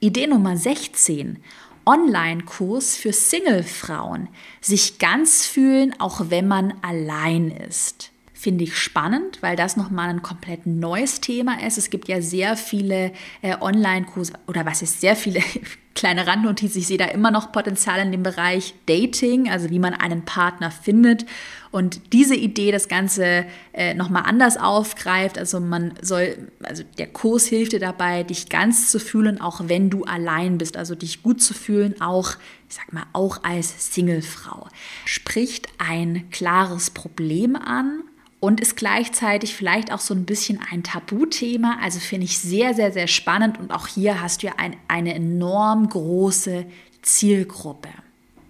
Idee 0.00 0.26
Nummer 0.26 0.56
16. 0.56 1.38
Online-Kurs 1.86 2.96
für 2.96 3.12
Single-Frauen. 3.12 4.28
Sich 4.60 4.98
ganz 4.98 5.44
fühlen, 5.44 5.94
auch 5.98 6.30
wenn 6.30 6.48
man 6.48 6.74
allein 6.82 7.50
ist 7.50 8.13
finde 8.44 8.64
ich 8.64 8.76
spannend, 8.76 9.38
weil 9.40 9.56
das 9.56 9.78
nochmal 9.78 10.10
ein 10.10 10.20
komplett 10.20 10.66
neues 10.66 11.22
Thema 11.22 11.66
ist. 11.66 11.78
Es 11.78 11.88
gibt 11.88 12.08
ja 12.08 12.20
sehr 12.20 12.58
viele 12.58 13.10
äh, 13.40 13.56
Online-Kurse 13.58 14.34
oder 14.46 14.66
was 14.66 14.82
ist 14.82 15.00
sehr 15.00 15.16
viele 15.16 15.40
kleine 15.94 16.26
Randnotiz. 16.26 16.76
Ich 16.76 16.86
sehe 16.86 16.98
da 16.98 17.06
immer 17.06 17.30
noch 17.30 17.52
Potenzial 17.52 18.00
in 18.00 18.12
dem 18.12 18.22
Bereich 18.22 18.74
Dating, 18.84 19.48
also 19.48 19.70
wie 19.70 19.78
man 19.78 19.94
einen 19.94 20.26
Partner 20.26 20.70
findet. 20.70 21.24
Und 21.70 22.12
diese 22.12 22.34
Idee 22.34 22.70
das 22.70 22.88
Ganze 22.88 23.46
äh, 23.72 23.94
nochmal 23.94 24.24
anders 24.26 24.58
aufgreift. 24.58 25.38
Also 25.38 25.58
man 25.58 25.94
soll, 26.02 26.36
also 26.62 26.82
der 26.98 27.06
Kurs 27.06 27.46
hilft 27.46 27.72
dir 27.72 27.80
dabei, 27.80 28.24
dich 28.24 28.50
ganz 28.50 28.90
zu 28.90 29.00
fühlen, 29.00 29.40
auch 29.40 29.62
wenn 29.68 29.88
du 29.88 30.04
allein 30.04 30.58
bist. 30.58 30.76
Also 30.76 30.94
dich 30.94 31.22
gut 31.22 31.40
zu 31.40 31.54
fühlen, 31.54 31.98
auch, 32.02 32.32
ich 32.68 32.74
sag 32.74 32.92
mal, 32.92 33.06
auch 33.14 33.42
als 33.42 33.94
Singlefrau. 33.94 34.68
Spricht 35.06 35.68
ein 35.78 36.28
klares 36.30 36.90
Problem 36.90 37.56
an 37.56 38.02
und 38.44 38.60
ist 38.60 38.76
gleichzeitig 38.76 39.54
vielleicht 39.54 39.90
auch 39.90 40.00
so 40.00 40.12
ein 40.12 40.26
bisschen 40.26 40.60
ein 40.70 40.82
Tabuthema. 40.82 41.78
Also 41.80 41.98
finde 41.98 42.26
ich 42.26 42.38
sehr, 42.38 42.74
sehr, 42.74 42.92
sehr 42.92 43.06
spannend 43.06 43.58
und 43.58 43.70
auch 43.70 43.86
hier 43.86 44.20
hast 44.20 44.42
du 44.42 44.48
ja 44.48 44.52
ein, 44.58 44.76
eine 44.86 45.14
enorm 45.14 45.88
große 45.88 46.66
Zielgruppe. 47.00 47.88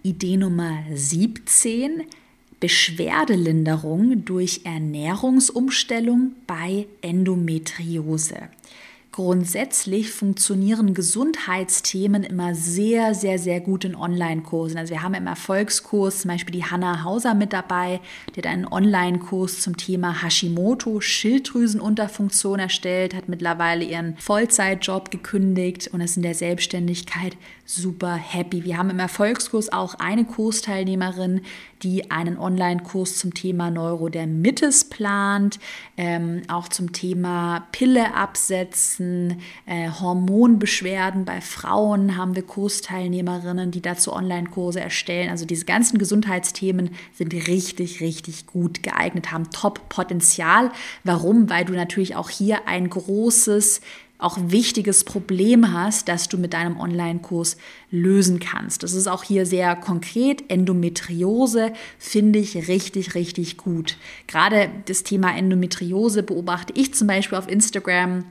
Idee 0.02 0.36
Nummer 0.36 0.78
17, 0.92 2.02
Beschwerdelinderung 2.58 4.24
durch 4.24 4.62
Ernährungsumstellung 4.64 6.32
bei 6.48 6.88
Endometriose. 7.00 8.48
Grundsätzlich 9.14 10.10
funktionieren 10.10 10.92
Gesundheitsthemen 10.92 12.24
immer 12.24 12.56
sehr, 12.56 13.14
sehr, 13.14 13.38
sehr 13.38 13.60
gut 13.60 13.84
in 13.84 13.94
Online-Kursen. 13.94 14.76
Also 14.76 14.90
wir 14.90 15.04
haben 15.04 15.14
im 15.14 15.28
Erfolgskurs 15.28 16.22
zum 16.22 16.32
Beispiel 16.32 16.52
die 16.52 16.64
Hanna 16.64 17.04
Hauser 17.04 17.34
mit 17.34 17.52
dabei, 17.52 18.00
die 18.34 18.40
hat 18.40 18.48
einen 18.48 18.66
Online-Kurs 18.66 19.60
zum 19.60 19.76
Thema 19.76 20.20
Hashimoto, 20.20 21.00
Schilddrüsenunterfunktion 21.00 22.58
erstellt, 22.58 23.14
hat 23.14 23.28
mittlerweile 23.28 23.84
ihren 23.84 24.16
Vollzeitjob 24.16 25.12
gekündigt 25.12 25.90
und 25.92 26.00
ist 26.00 26.16
in 26.16 26.24
der 26.24 26.34
Selbstständigkeit 26.34 27.36
super 27.64 28.16
happy. 28.16 28.64
Wir 28.64 28.78
haben 28.78 28.90
im 28.90 28.98
Erfolgskurs 28.98 29.72
auch 29.72 29.94
eine 29.94 30.24
Kursteilnehmerin, 30.24 31.42
die 31.84 32.10
einen 32.10 32.36
Online-Kurs 32.36 33.18
zum 33.18 33.32
Thema 33.32 33.70
Neurodermitis 33.70 34.84
plant, 34.84 35.60
ähm, 35.96 36.42
auch 36.48 36.68
zum 36.68 36.92
Thema 36.92 37.68
Pille 37.72 38.14
absetzen, 38.14 39.03
äh, 39.66 39.88
Hormonbeschwerden 39.90 41.24
bei 41.24 41.40
Frauen 41.40 42.16
haben 42.16 42.34
wir 42.34 42.42
Kursteilnehmerinnen, 42.42 43.70
die 43.70 43.82
dazu 43.82 44.12
Online-Kurse 44.12 44.80
erstellen. 44.80 45.30
Also 45.30 45.46
diese 45.46 45.64
ganzen 45.64 45.98
Gesundheitsthemen 45.98 46.90
sind 47.12 47.32
richtig, 47.32 48.00
richtig 48.00 48.46
gut 48.46 48.82
geeignet, 48.82 49.32
haben 49.32 49.50
Top-Potenzial. 49.50 50.70
Warum? 51.02 51.50
Weil 51.50 51.64
du 51.64 51.72
natürlich 51.72 52.16
auch 52.16 52.30
hier 52.30 52.66
ein 52.66 52.88
großes 52.88 53.80
auch 54.18 54.38
wichtiges 54.40 55.04
Problem 55.04 55.72
hast, 55.72 56.08
das 56.08 56.28
du 56.28 56.38
mit 56.38 56.54
deinem 56.54 56.80
Online-Kurs 56.80 57.56
lösen 57.90 58.40
kannst. 58.40 58.82
Das 58.82 58.94
ist 58.94 59.06
auch 59.06 59.22
hier 59.22 59.44
sehr 59.44 59.76
konkret. 59.76 60.50
Endometriose 60.50 61.72
finde 61.98 62.38
ich 62.38 62.68
richtig, 62.68 63.14
richtig 63.14 63.58
gut. 63.58 63.96
Gerade 64.26 64.70
das 64.86 65.02
Thema 65.02 65.36
Endometriose 65.36 66.22
beobachte 66.22 66.72
ich 66.74 66.94
zum 66.94 67.06
Beispiel 67.06 67.36
auf 67.36 67.48
Instagram 67.48 68.24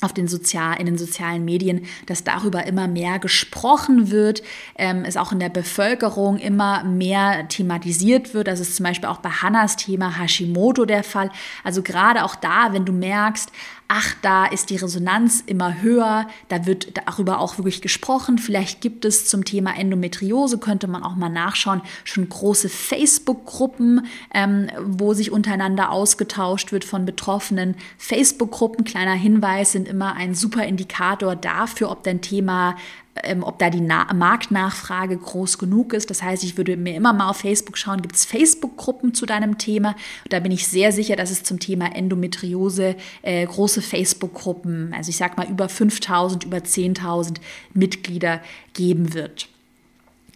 auf 0.00 0.12
den 0.12 0.28
Sozial, 0.28 0.78
in 0.78 0.86
den 0.86 0.98
sozialen 0.98 1.44
Medien, 1.44 1.86
dass 2.06 2.24
darüber 2.24 2.66
immer 2.66 2.88
mehr 2.88 3.18
gesprochen 3.18 4.10
wird, 4.10 4.42
ähm, 4.76 5.04
es 5.04 5.16
auch 5.16 5.32
in 5.32 5.40
der 5.40 5.48
Bevölkerung 5.48 6.38
immer 6.38 6.84
mehr 6.84 7.48
thematisiert 7.48 8.34
wird. 8.34 8.48
Das 8.48 8.60
ist 8.60 8.76
zum 8.76 8.84
Beispiel 8.84 9.08
auch 9.08 9.18
bei 9.18 9.30
Hannas 9.30 9.76
Thema 9.76 10.18
Hashimoto 10.18 10.84
der 10.84 11.04
Fall. 11.04 11.30
Also 11.64 11.82
gerade 11.82 12.24
auch 12.24 12.34
da, 12.34 12.72
wenn 12.72 12.84
du 12.84 12.92
merkst, 12.92 13.50
ach, 13.88 14.14
da 14.20 14.44
ist 14.44 14.68
die 14.68 14.76
Resonanz 14.76 15.42
immer 15.46 15.80
höher, 15.80 16.28
da 16.48 16.66
wird 16.66 16.92
darüber 17.06 17.40
auch 17.40 17.56
wirklich 17.56 17.80
gesprochen. 17.80 18.36
Vielleicht 18.38 18.82
gibt 18.82 19.06
es 19.06 19.26
zum 19.26 19.46
Thema 19.46 19.76
Endometriose, 19.76 20.58
könnte 20.58 20.86
man 20.86 21.02
auch 21.02 21.16
mal 21.16 21.30
nachschauen, 21.30 21.80
schon 22.04 22.28
große 22.28 22.68
Facebook-Gruppen, 22.68 24.06
ähm, 24.34 24.68
wo 24.84 25.14
sich 25.14 25.32
untereinander 25.32 25.90
ausgetauscht 25.90 26.70
wird 26.70 26.84
von 26.84 27.06
Betroffenen. 27.06 27.76
Facebook-Gruppen, 27.96 28.84
kleiner 28.84 29.14
Hinweis, 29.14 29.72
sind 29.72 29.88
immer 29.88 30.14
ein 30.14 30.34
super 30.34 30.64
Indikator 30.64 31.34
dafür, 31.34 31.90
ob 31.90 32.02
dein 32.04 32.20
Thema 32.20 32.76
ähm, 33.24 33.42
ob 33.42 33.58
da 33.58 33.70
die 33.70 33.80
Na 33.80 34.12
Marktnachfrage 34.12 35.16
groß 35.16 35.58
genug 35.58 35.92
ist. 35.92 36.10
Das 36.10 36.22
heißt, 36.22 36.44
ich 36.44 36.56
würde 36.56 36.76
mir 36.76 36.94
immer 36.94 37.12
mal 37.12 37.28
auf 37.28 37.38
Facebook 37.38 37.78
schauen, 37.78 38.02
gibt 38.02 38.14
es 38.14 38.24
Facebook-Gruppen 38.24 39.14
zu 39.14 39.26
deinem 39.26 39.58
Thema? 39.58 39.90
Und 40.24 40.32
da 40.32 40.40
bin 40.40 40.52
ich 40.52 40.66
sehr 40.66 40.92
sicher, 40.92 41.16
dass 41.16 41.30
es 41.30 41.42
zum 41.42 41.58
Thema 41.60 41.94
Endometriose 41.94 42.96
äh, 43.22 43.46
große 43.46 43.82
Facebook-Gruppen, 43.82 44.92
also 44.94 45.10
ich 45.10 45.16
sage 45.16 45.34
mal 45.36 45.48
über 45.48 45.68
5000, 45.68 46.44
über 46.44 46.58
10.000 46.58 47.36
Mitglieder 47.74 48.40
geben 48.74 49.14
wird. 49.14 49.48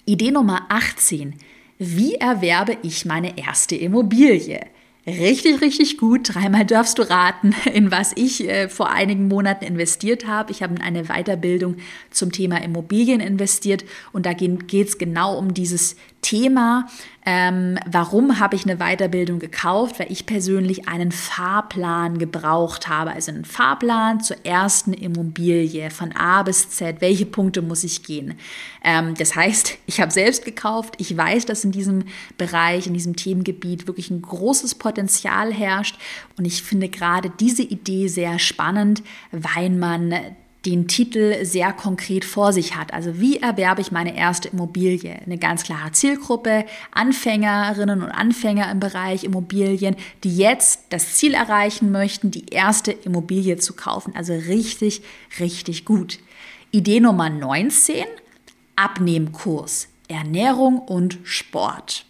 Idee 0.04 0.30
Nummer 0.30 0.66
18. 0.68 1.34
Wie 1.78 2.14
erwerbe 2.14 2.76
ich 2.82 3.04
meine 3.04 3.38
erste 3.38 3.76
Immobilie? 3.76 4.60
Richtig, 5.04 5.60
richtig 5.60 5.98
gut. 5.98 6.32
Dreimal 6.32 6.64
darfst 6.64 6.98
du 6.98 7.02
raten, 7.02 7.54
in 7.72 7.90
was 7.90 8.12
ich 8.14 8.48
äh, 8.48 8.68
vor 8.68 8.90
einigen 8.90 9.26
Monaten 9.26 9.64
investiert 9.64 10.26
habe. 10.26 10.52
Ich 10.52 10.62
habe 10.62 10.74
in 10.74 10.80
eine 10.80 11.04
Weiterbildung 11.04 11.76
zum 12.10 12.30
Thema 12.30 12.62
Immobilien 12.62 13.20
investiert 13.20 13.84
und 14.12 14.26
da 14.26 14.32
geht 14.32 14.88
es 14.88 14.98
genau 14.98 15.36
um 15.36 15.54
dieses 15.54 15.96
Thema. 16.22 16.86
Ähm, 17.24 17.78
warum 17.86 18.40
habe 18.40 18.56
ich 18.56 18.64
eine 18.64 18.78
Weiterbildung 18.78 19.38
gekauft? 19.38 20.00
Weil 20.00 20.10
ich 20.10 20.24
persönlich 20.26 20.88
einen 20.88 21.12
Fahrplan 21.12 22.18
gebraucht 22.18 22.88
habe. 22.88 23.12
Also 23.12 23.30
einen 23.30 23.44
Fahrplan 23.44 24.20
zur 24.20 24.44
ersten 24.44 24.92
Immobilie 24.92 25.90
von 25.90 26.12
A 26.12 26.42
bis 26.42 26.70
Z. 26.70 27.00
Welche 27.00 27.26
Punkte 27.26 27.60
muss 27.60 27.84
ich 27.84 28.02
gehen? 28.02 28.34
Ähm, 28.82 29.14
das 29.14 29.36
heißt, 29.36 29.78
ich 29.86 30.00
habe 30.00 30.10
selbst 30.10 30.44
gekauft. 30.44 30.94
Ich 30.98 31.16
weiß, 31.16 31.44
dass 31.44 31.64
in 31.64 31.72
diesem 31.72 32.04
Bereich, 32.38 32.86
in 32.86 32.94
diesem 32.94 33.14
Themengebiet 33.14 33.86
wirklich 33.86 34.10
ein 34.10 34.22
großes 34.22 34.76
Potenzial 34.76 35.52
herrscht. 35.52 35.98
Und 36.38 36.44
ich 36.44 36.62
finde 36.62 36.88
gerade 36.88 37.30
diese 37.30 37.62
Idee 37.62 38.08
sehr 38.08 38.38
spannend, 38.38 39.02
weil 39.30 39.70
man 39.70 40.14
den 40.64 40.86
Titel 40.86 41.44
sehr 41.44 41.72
konkret 41.72 42.24
vor 42.24 42.52
sich 42.52 42.76
hat. 42.76 42.94
Also 42.94 43.18
wie 43.18 43.38
erwerbe 43.38 43.80
ich 43.80 43.90
meine 43.90 44.16
erste 44.16 44.48
Immobilie? 44.48 45.18
Eine 45.24 45.38
ganz 45.38 45.64
klare 45.64 45.90
Zielgruppe, 45.92 46.64
Anfängerinnen 46.92 48.02
und 48.02 48.10
Anfänger 48.10 48.70
im 48.70 48.78
Bereich 48.78 49.24
Immobilien, 49.24 49.96
die 50.22 50.36
jetzt 50.36 50.84
das 50.90 51.14
Ziel 51.14 51.34
erreichen 51.34 51.90
möchten, 51.90 52.30
die 52.30 52.46
erste 52.50 52.92
Immobilie 52.92 53.56
zu 53.56 53.74
kaufen. 53.74 54.14
Also 54.14 54.34
richtig, 54.34 55.02
richtig 55.40 55.84
gut. 55.84 56.20
Idee 56.70 57.00
Nummer 57.00 57.28
19, 57.28 58.04
Abnehmkurs, 58.76 59.88
Ernährung 60.08 60.78
und 60.78 61.18
Sport. 61.24 62.06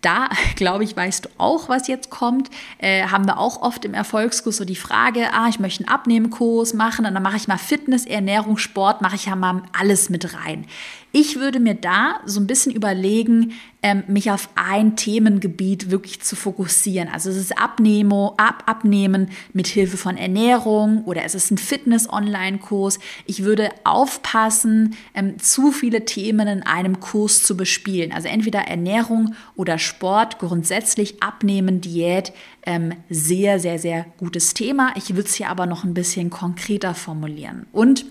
Da, 0.00 0.28
glaube 0.56 0.84
ich, 0.84 0.96
weißt 0.96 1.26
du 1.26 1.28
auch, 1.38 1.68
was 1.68 1.88
jetzt 1.88 2.10
kommt. 2.10 2.50
Äh, 2.78 3.06
haben 3.06 3.26
wir 3.26 3.38
auch 3.38 3.62
oft 3.62 3.84
im 3.84 3.94
Erfolgskurs 3.94 4.56
so 4.56 4.64
die 4.64 4.76
Frage, 4.76 5.32
ah, 5.32 5.48
ich 5.48 5.60
möchte 5.60 5.84
einen 5.84 5.92
Abnehmkurs 5.92 6.74
machen 6.74 7.06
und 7.06 7.14
dann 7.14 7.22
mache 7.22 7.36
ich 7.36 7.48
mal 7.48 7.58
Fitness, 7.58 8.06
Ernährung, 8.06 8.56
Sport, 8.56 9.02
mache 9.02 9.16
ich 9.16 9.26
ja 9.26 9.36
mal 9.36 9.62
alles 9.78 10.10
mit 10.10 10.34
rein. 10.34 10.66
Ich 11.12 11.36
würde 11.40 11.58
mir 11.58 11.74
da 11.74 12.20
so 12.24 12.38
ein 12.38 12.46
bisschen 12.46 12.72
überlegen, 12.72 13.52
ähm, 13.82 14.04
mich 14.06 14.30
auf 14.30 14.48
ein 14.54 14.94
Themengebiet 14.94 15.90
wirklich 15.90 16.20
zu 16.20 16.36
fokussieren. 16.36 17.08
Also 17.08 17.30
es 17.30 17.36
ist 17.36 17.58
Abnehmo, 17.58 18.34
Ab, 18.36 18.62
Abnehmen 18.66 19.30
mit 19.52 19.66
Hilfe 19.66 19.96
von 19.96 20.16
Ernährung 20.16 21.02
oder 21.04 21.24
es 21.24 21.34
ist 21.34 21.50
ein 21.50 21.58
Fitness-Online-Kurs. 21.58 23.00
Ich 23.26 23.42
würde 23.42 23.70
aufpassen, 23.82 24.94
ähm, 25.14 25.38
zu 25.40 25.72
viele 25.72 26.04
Themen 26.04 26.46
in 26.46 26.62
einem 26.62 27.00
Kurs 27.00 27.42
zu 27.42 27.56
bespielen. 27.56 28.12
Also 28.12 28.28
entweder 28.28 28.60
Ernährung 28.60 29.34
oder 29.56 29.78
Sport, 29.78 29.89
grundsätzlich 29.98 31.22
Abnehmen, 31.22 31.80
Diät, 31.80 32.32
ähm, 32.64 32.94
sehr, 33.08 33.58
sehr, 33.58 33.78
sehr 33.78 34.06
gutes 34.18 34.54
Thema. 34.54 34.92
Ich 34.96 35.10
würde 35.10 35.28
es 35.28 35.34
hier 35.34 35.48
aber 35.48 35.66
noch 35.66 35.84
ein 35.84 35.94
bisschen 35.94 36.30
konkreter 36.30 36.94
formulieren. 36.94 37.66
Und 37.72 38.04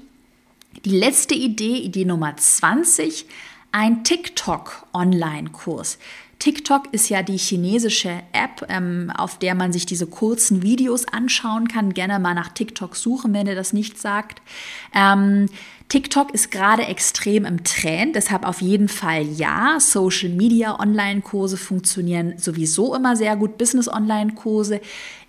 die 0.85 0.97
letzte 0.97 1.35
Idee, 1.35 1.77
Idee 1.77 2.05
Nummer 2.05 2.35
20, 2.35 3.25
ein 3.71 4.03
TikTok-Online-Kurs. 4.03 5.97
TikTok 6.39 6.93
ist 6.93 7.09
ja 7.09 7.21
die 7.21 7.37
chinesische 7.37 8.11
App, 8.31 8.65
ähm, 8.69 9.11
auf 9.15 9.37
der 9.37 9.55
man 9.55 9.73
sich 9.73 9.85
diese 9.85 10.07
kurzen 10.07 10.61
Videos 10.61 11.05
anschauen 11.05 11.67
kann. 11.67 11.93
Gerne 11.93 12.17
mal 12.17 12.33
nach 12.33 12.49
TikTok 12.49 12.95
suchen, 12.95 13.33
wenn 13.33 13.45
ihr 13.45 13.55
das 13.55 13.73
nicht 13.73 13.99
sagt. 13.99 14.41
Ähm, 14.95 15.49
TikTok 15.89 16.35
ist 16.35 16.51
gerade 16.51 16.83
extrem 16.83 17.45
im 17.45 17.63
Trend, 17.63 18.15
deshalb 18.15 18.45
auf 18.45 18.61
jeden 18.61 18.87
Fall 18.87 19.25
ja. 19.25 19.79
Social 19.79 20.29
Media 20.29 20.79
Online-Kurse 20.79 21.57
funktionieren 21.57 22.35
sowieso 22.37 22.93
immer 22.93 23.15
sehr 23.15 23.35
gut, 23.35 23.57
Business 23.57 23.87
Online-Kurse. 23.91 24.81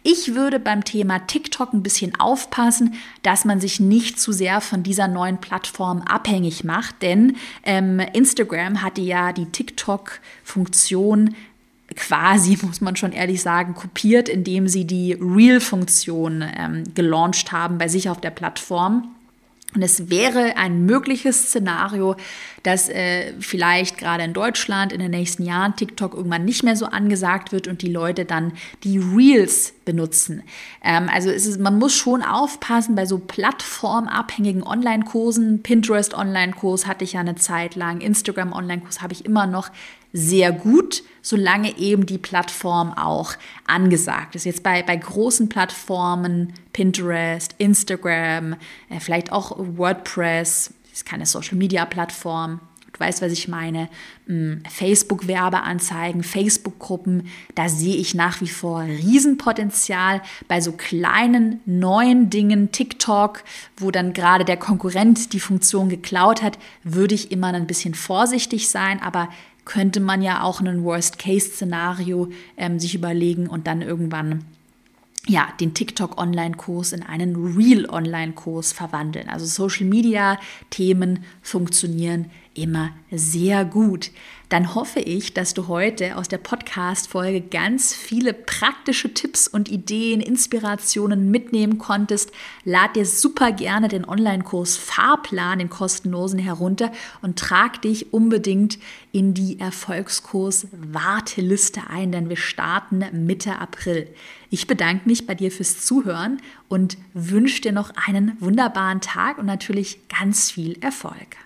Ich 0.02 0.34
würde 0.34 0.58
beim 0.58 0.84
Thema 0.84 1.20
TikTok 1.26 1.72
ein 1.72 1.82
bisschen 1.82 2.14
aufpassen, 2.20 2.94
dass 3.22 3.46
man 3.46 3.58
sich 3.58 3.80
nicht 3.80 4.20
zu 4.20 4.32
sehr 4.32 4.60
von 4.60 4.82
dieser 4.82 5.08
neuen 5.08 5.38
Plattform 5.38 6.02
abhängig 6.02 6.62
macht, 6.62 7.00
denn 7.00 7.36
ähm, 7.64 7.98
Instagram 8.12 8.82
hatte 8.82 9.00
ja 9.00 9.32
die 9.32 9.46
TikTok-Funktion 9.46 11.34
quasi, 11.96 12.58
muss 12.66 12.82
man 12.82 12.96
schon 12.96 13.12
ehrlich 13.12 13.40
sagen, 13.40 13.74
kopiert, 13.74 14.28
indem 14.28 14.68
sie 14.68 14.86
die 14.86 15.14
Real-Funktion 15.14 16.44
ähm, 16.54 16.84
gelauncht 16.94 17.50
haben 17.50 17.78
bei 17.78 17.88
sich 17.88 18.10
auf 18.10 18.20
der 18.20 18.30
Plattform. 18.30 19.14
Und 19.74 19.82
es 19.82 20.10
wäre 20.10 20.56
ein 20.56 20.84
mögliches 20.84 21.48
Szenario, 21.48 22.16
dass 22.64 22.88
äh, 22.88 23.32
vielleicht 23.38 23.98
gerade 23.98 24.24
in 24.24 24.32
Deutschland 24.32 24.92
in 24.92 24.98
den 24.98 25.12
nächsten 25.12 25.44
Jahren 25.44 25.76
TikTok 25.76 26.14
irgendwann 26.14 26.44
nicht 26.44 26.64
mehr 26.64 26.74
so 26.74 26.86
angesagt 26.86 27.52
wird 27.52 27.68
und 27.68 27.82
die 27.82 27.92
Leute 27.92 28.24
dann 28.24 28.52
die 28.82 28.98
Reels 28.98 29.72
benutzen. 29.84 30.42
Ähm, 30.82 31.08
also 31.12 31.30
ist, 31.30 31.60
man 31.60 31.78
muss 31.78 31.94
schon 31.94 32.22
aufpassen 32.22 32.96
bei 32.96 33.06
so 33.06 33.18
plattformabhängigen 33.18 34.64
Online-Kursen. 34.64 35.62
Pinterest 35.62 36.14
Online-Kurs 36.14 36.86
hatte 36.86 37.04
ich 37.04 37.12
ja 37.12 37.20
eine 37.20 37.36
Zeit 37.36 37.76
lang, 37.76 38.00
Instagram 38.00 38.52
Online-Kurs 38.52 39.02
habe 39.02 39.12
ich 39.12 39.24
immer 39.24 39.46
noch 39.46 39.70
sehr 40.12 40.52
gut, 40.52 41.02
solange 41.22 41.76
eben 41.78 42.06
die 42.06 42.18
Plattform 42.18 42.92
auch 42.92 43.34
angesagt 43.66 44.34
ist. 44.34 44.44
Jetzt 44.44 44.62
bei, 44.62 44.82
bei 44.82 44.96
großen 44.96 45.48
Plattformen, 45.48 46.52
Pinterest, 46.72 47.54
Instagram, 47.58 48.54
äh, 48.88 49.00
vielleicht 49.00 49.32
auch 49.32 49.56
WordPress, 49.58 50.74
ist 50.92 51.06
keine 51.06 51.26
Social-Media-Plattform, 51.26 52.60
weißt, 53.00 53.22
was 53.22 53.32
ich 53.32 53.48
meine, 53.48 53.88
hm, 54.26 54.62
Facebook-Werbeanzeigen, 54.68 56.22
Facebook-Gruppen, 56.22 57.28
da 57.54 57.68
sehe 57.68 57.96
ich 57.96 58.14
nach 58.14 58.40
wie 58.40 58.48
vor 58.48 58.82
Riesenpotenzial. 58.82 60.20
Bei 60.46 60.60
so 60.60 60.72
kleinen 60.72 61.60
neuen 61.64 62.30
Dingen, 62.30 62.70
TikTok, 62.70 63.42
wo 63.78 63.90
dann 63.90 64.12
gerade 64.12 64.44
der 64.44 64.58
Konkurrent 64.58 65.32
die 65.32 65.40
Funktion 65.40 65.88
geklaut 65.88 66.42
hat, 66.42 66.58
würde 66.84 67.14
ich 67.14 67.32
immer 67.32 67.48
ein 67.48 67.66
bisschen 67.66 67.94
vorsichtig 67.94 68.68
sein, 68.68 69.02
aber 69.02 69.30
könnte 69.64 70.00
man 70.00 70.22
ja 70.22 70.42
auch 70.42 70.60
ein 70.60 70.84
Worst-Case-Szenario 70.84 72.30
ähm, 72.56 72.78
sich 72.78 72.94
überlegen 72.94 73.46
und 73.46 73.66
dann 73.66 73.82
irgendwann 73.82 74.44
ja, 75.26 75.48
den 75.60 75.74
TikTok-Online-Kurs 75.74 76.92
in 76.92 77.02
einen 77.02 77.54
Real-Online-Kurs 77.54 78.72
verwandeln. 78.72 79.28
Also 79.28 79.44
Social-Media-Themen 79.44 81.24
funktionieren 81.42 82.30
immer 82.54 82.90
sehr 83.10 83.64
gut. 83.64 84.10
Dann 84.48 84.74
hoffe 84.74 84.98
ich, 84.98 85.34
dass 85.34 85.54
du 85.54 85.68
heute 85.68 86.16
aus 86.16 86.26
der 86.26 86.38
Podcast-Folge 86.38 87.42
ganz 87.42 87.94
viele 87.94 88.34
praktische 88.34 89.14
Tipps 89.14 89.46
und 89.46 89.70
Ideen, 89.70 90.20
Inspirationen 90.20 91.30
mitnehmen 91.30 91.78
konntest. 91.78 92.32
Lad 92.64 92.96
dir 92.96 93.06
super 93.06 93.52
gerne 93.52 93.86
den 93.86 94.04
Online-Kurs 94.04 94.76
Fahrplan, 94.76 95.60
den 95.60 95.70
kostenlosen, 95.70 96.40
herunter 96.40 96.90
und 97.22 97.38
trag 97.38 97.80
dich 97.82 98.12
unbedingt 98.12 98.80
in 99.12 99.34
die 99.34 99.60
Erfolgskurs-Warteliste 99.60 101.82
ein, 101.88 102.10
denn 102.10 102.28
wir 102.28 102.36
starten 102.36 103.04
Mitte 103.26 103.60
April. 103.60 104.08
Ich 104.50 104.66
bedanke 104.66 105.08
mich 105.08 105.26
bei 105.26 105.36
dir 105.36 105.52
fürs 105.52 105.84
Zuhören 105.84 106.42
und 106.68 106.98
wünsche 107.14 107.62
dir 107.62 107.72
noch 107.72 107.92
einen 107.94 108.36
wunderbaren 108.40 109.00
Tag 109.00 109.38
und 109.38 109.46
natürlich 109.46 110.08
ganz 110.08 110.50
viel 110.50 110.76
Erfolg. 110.82 111.36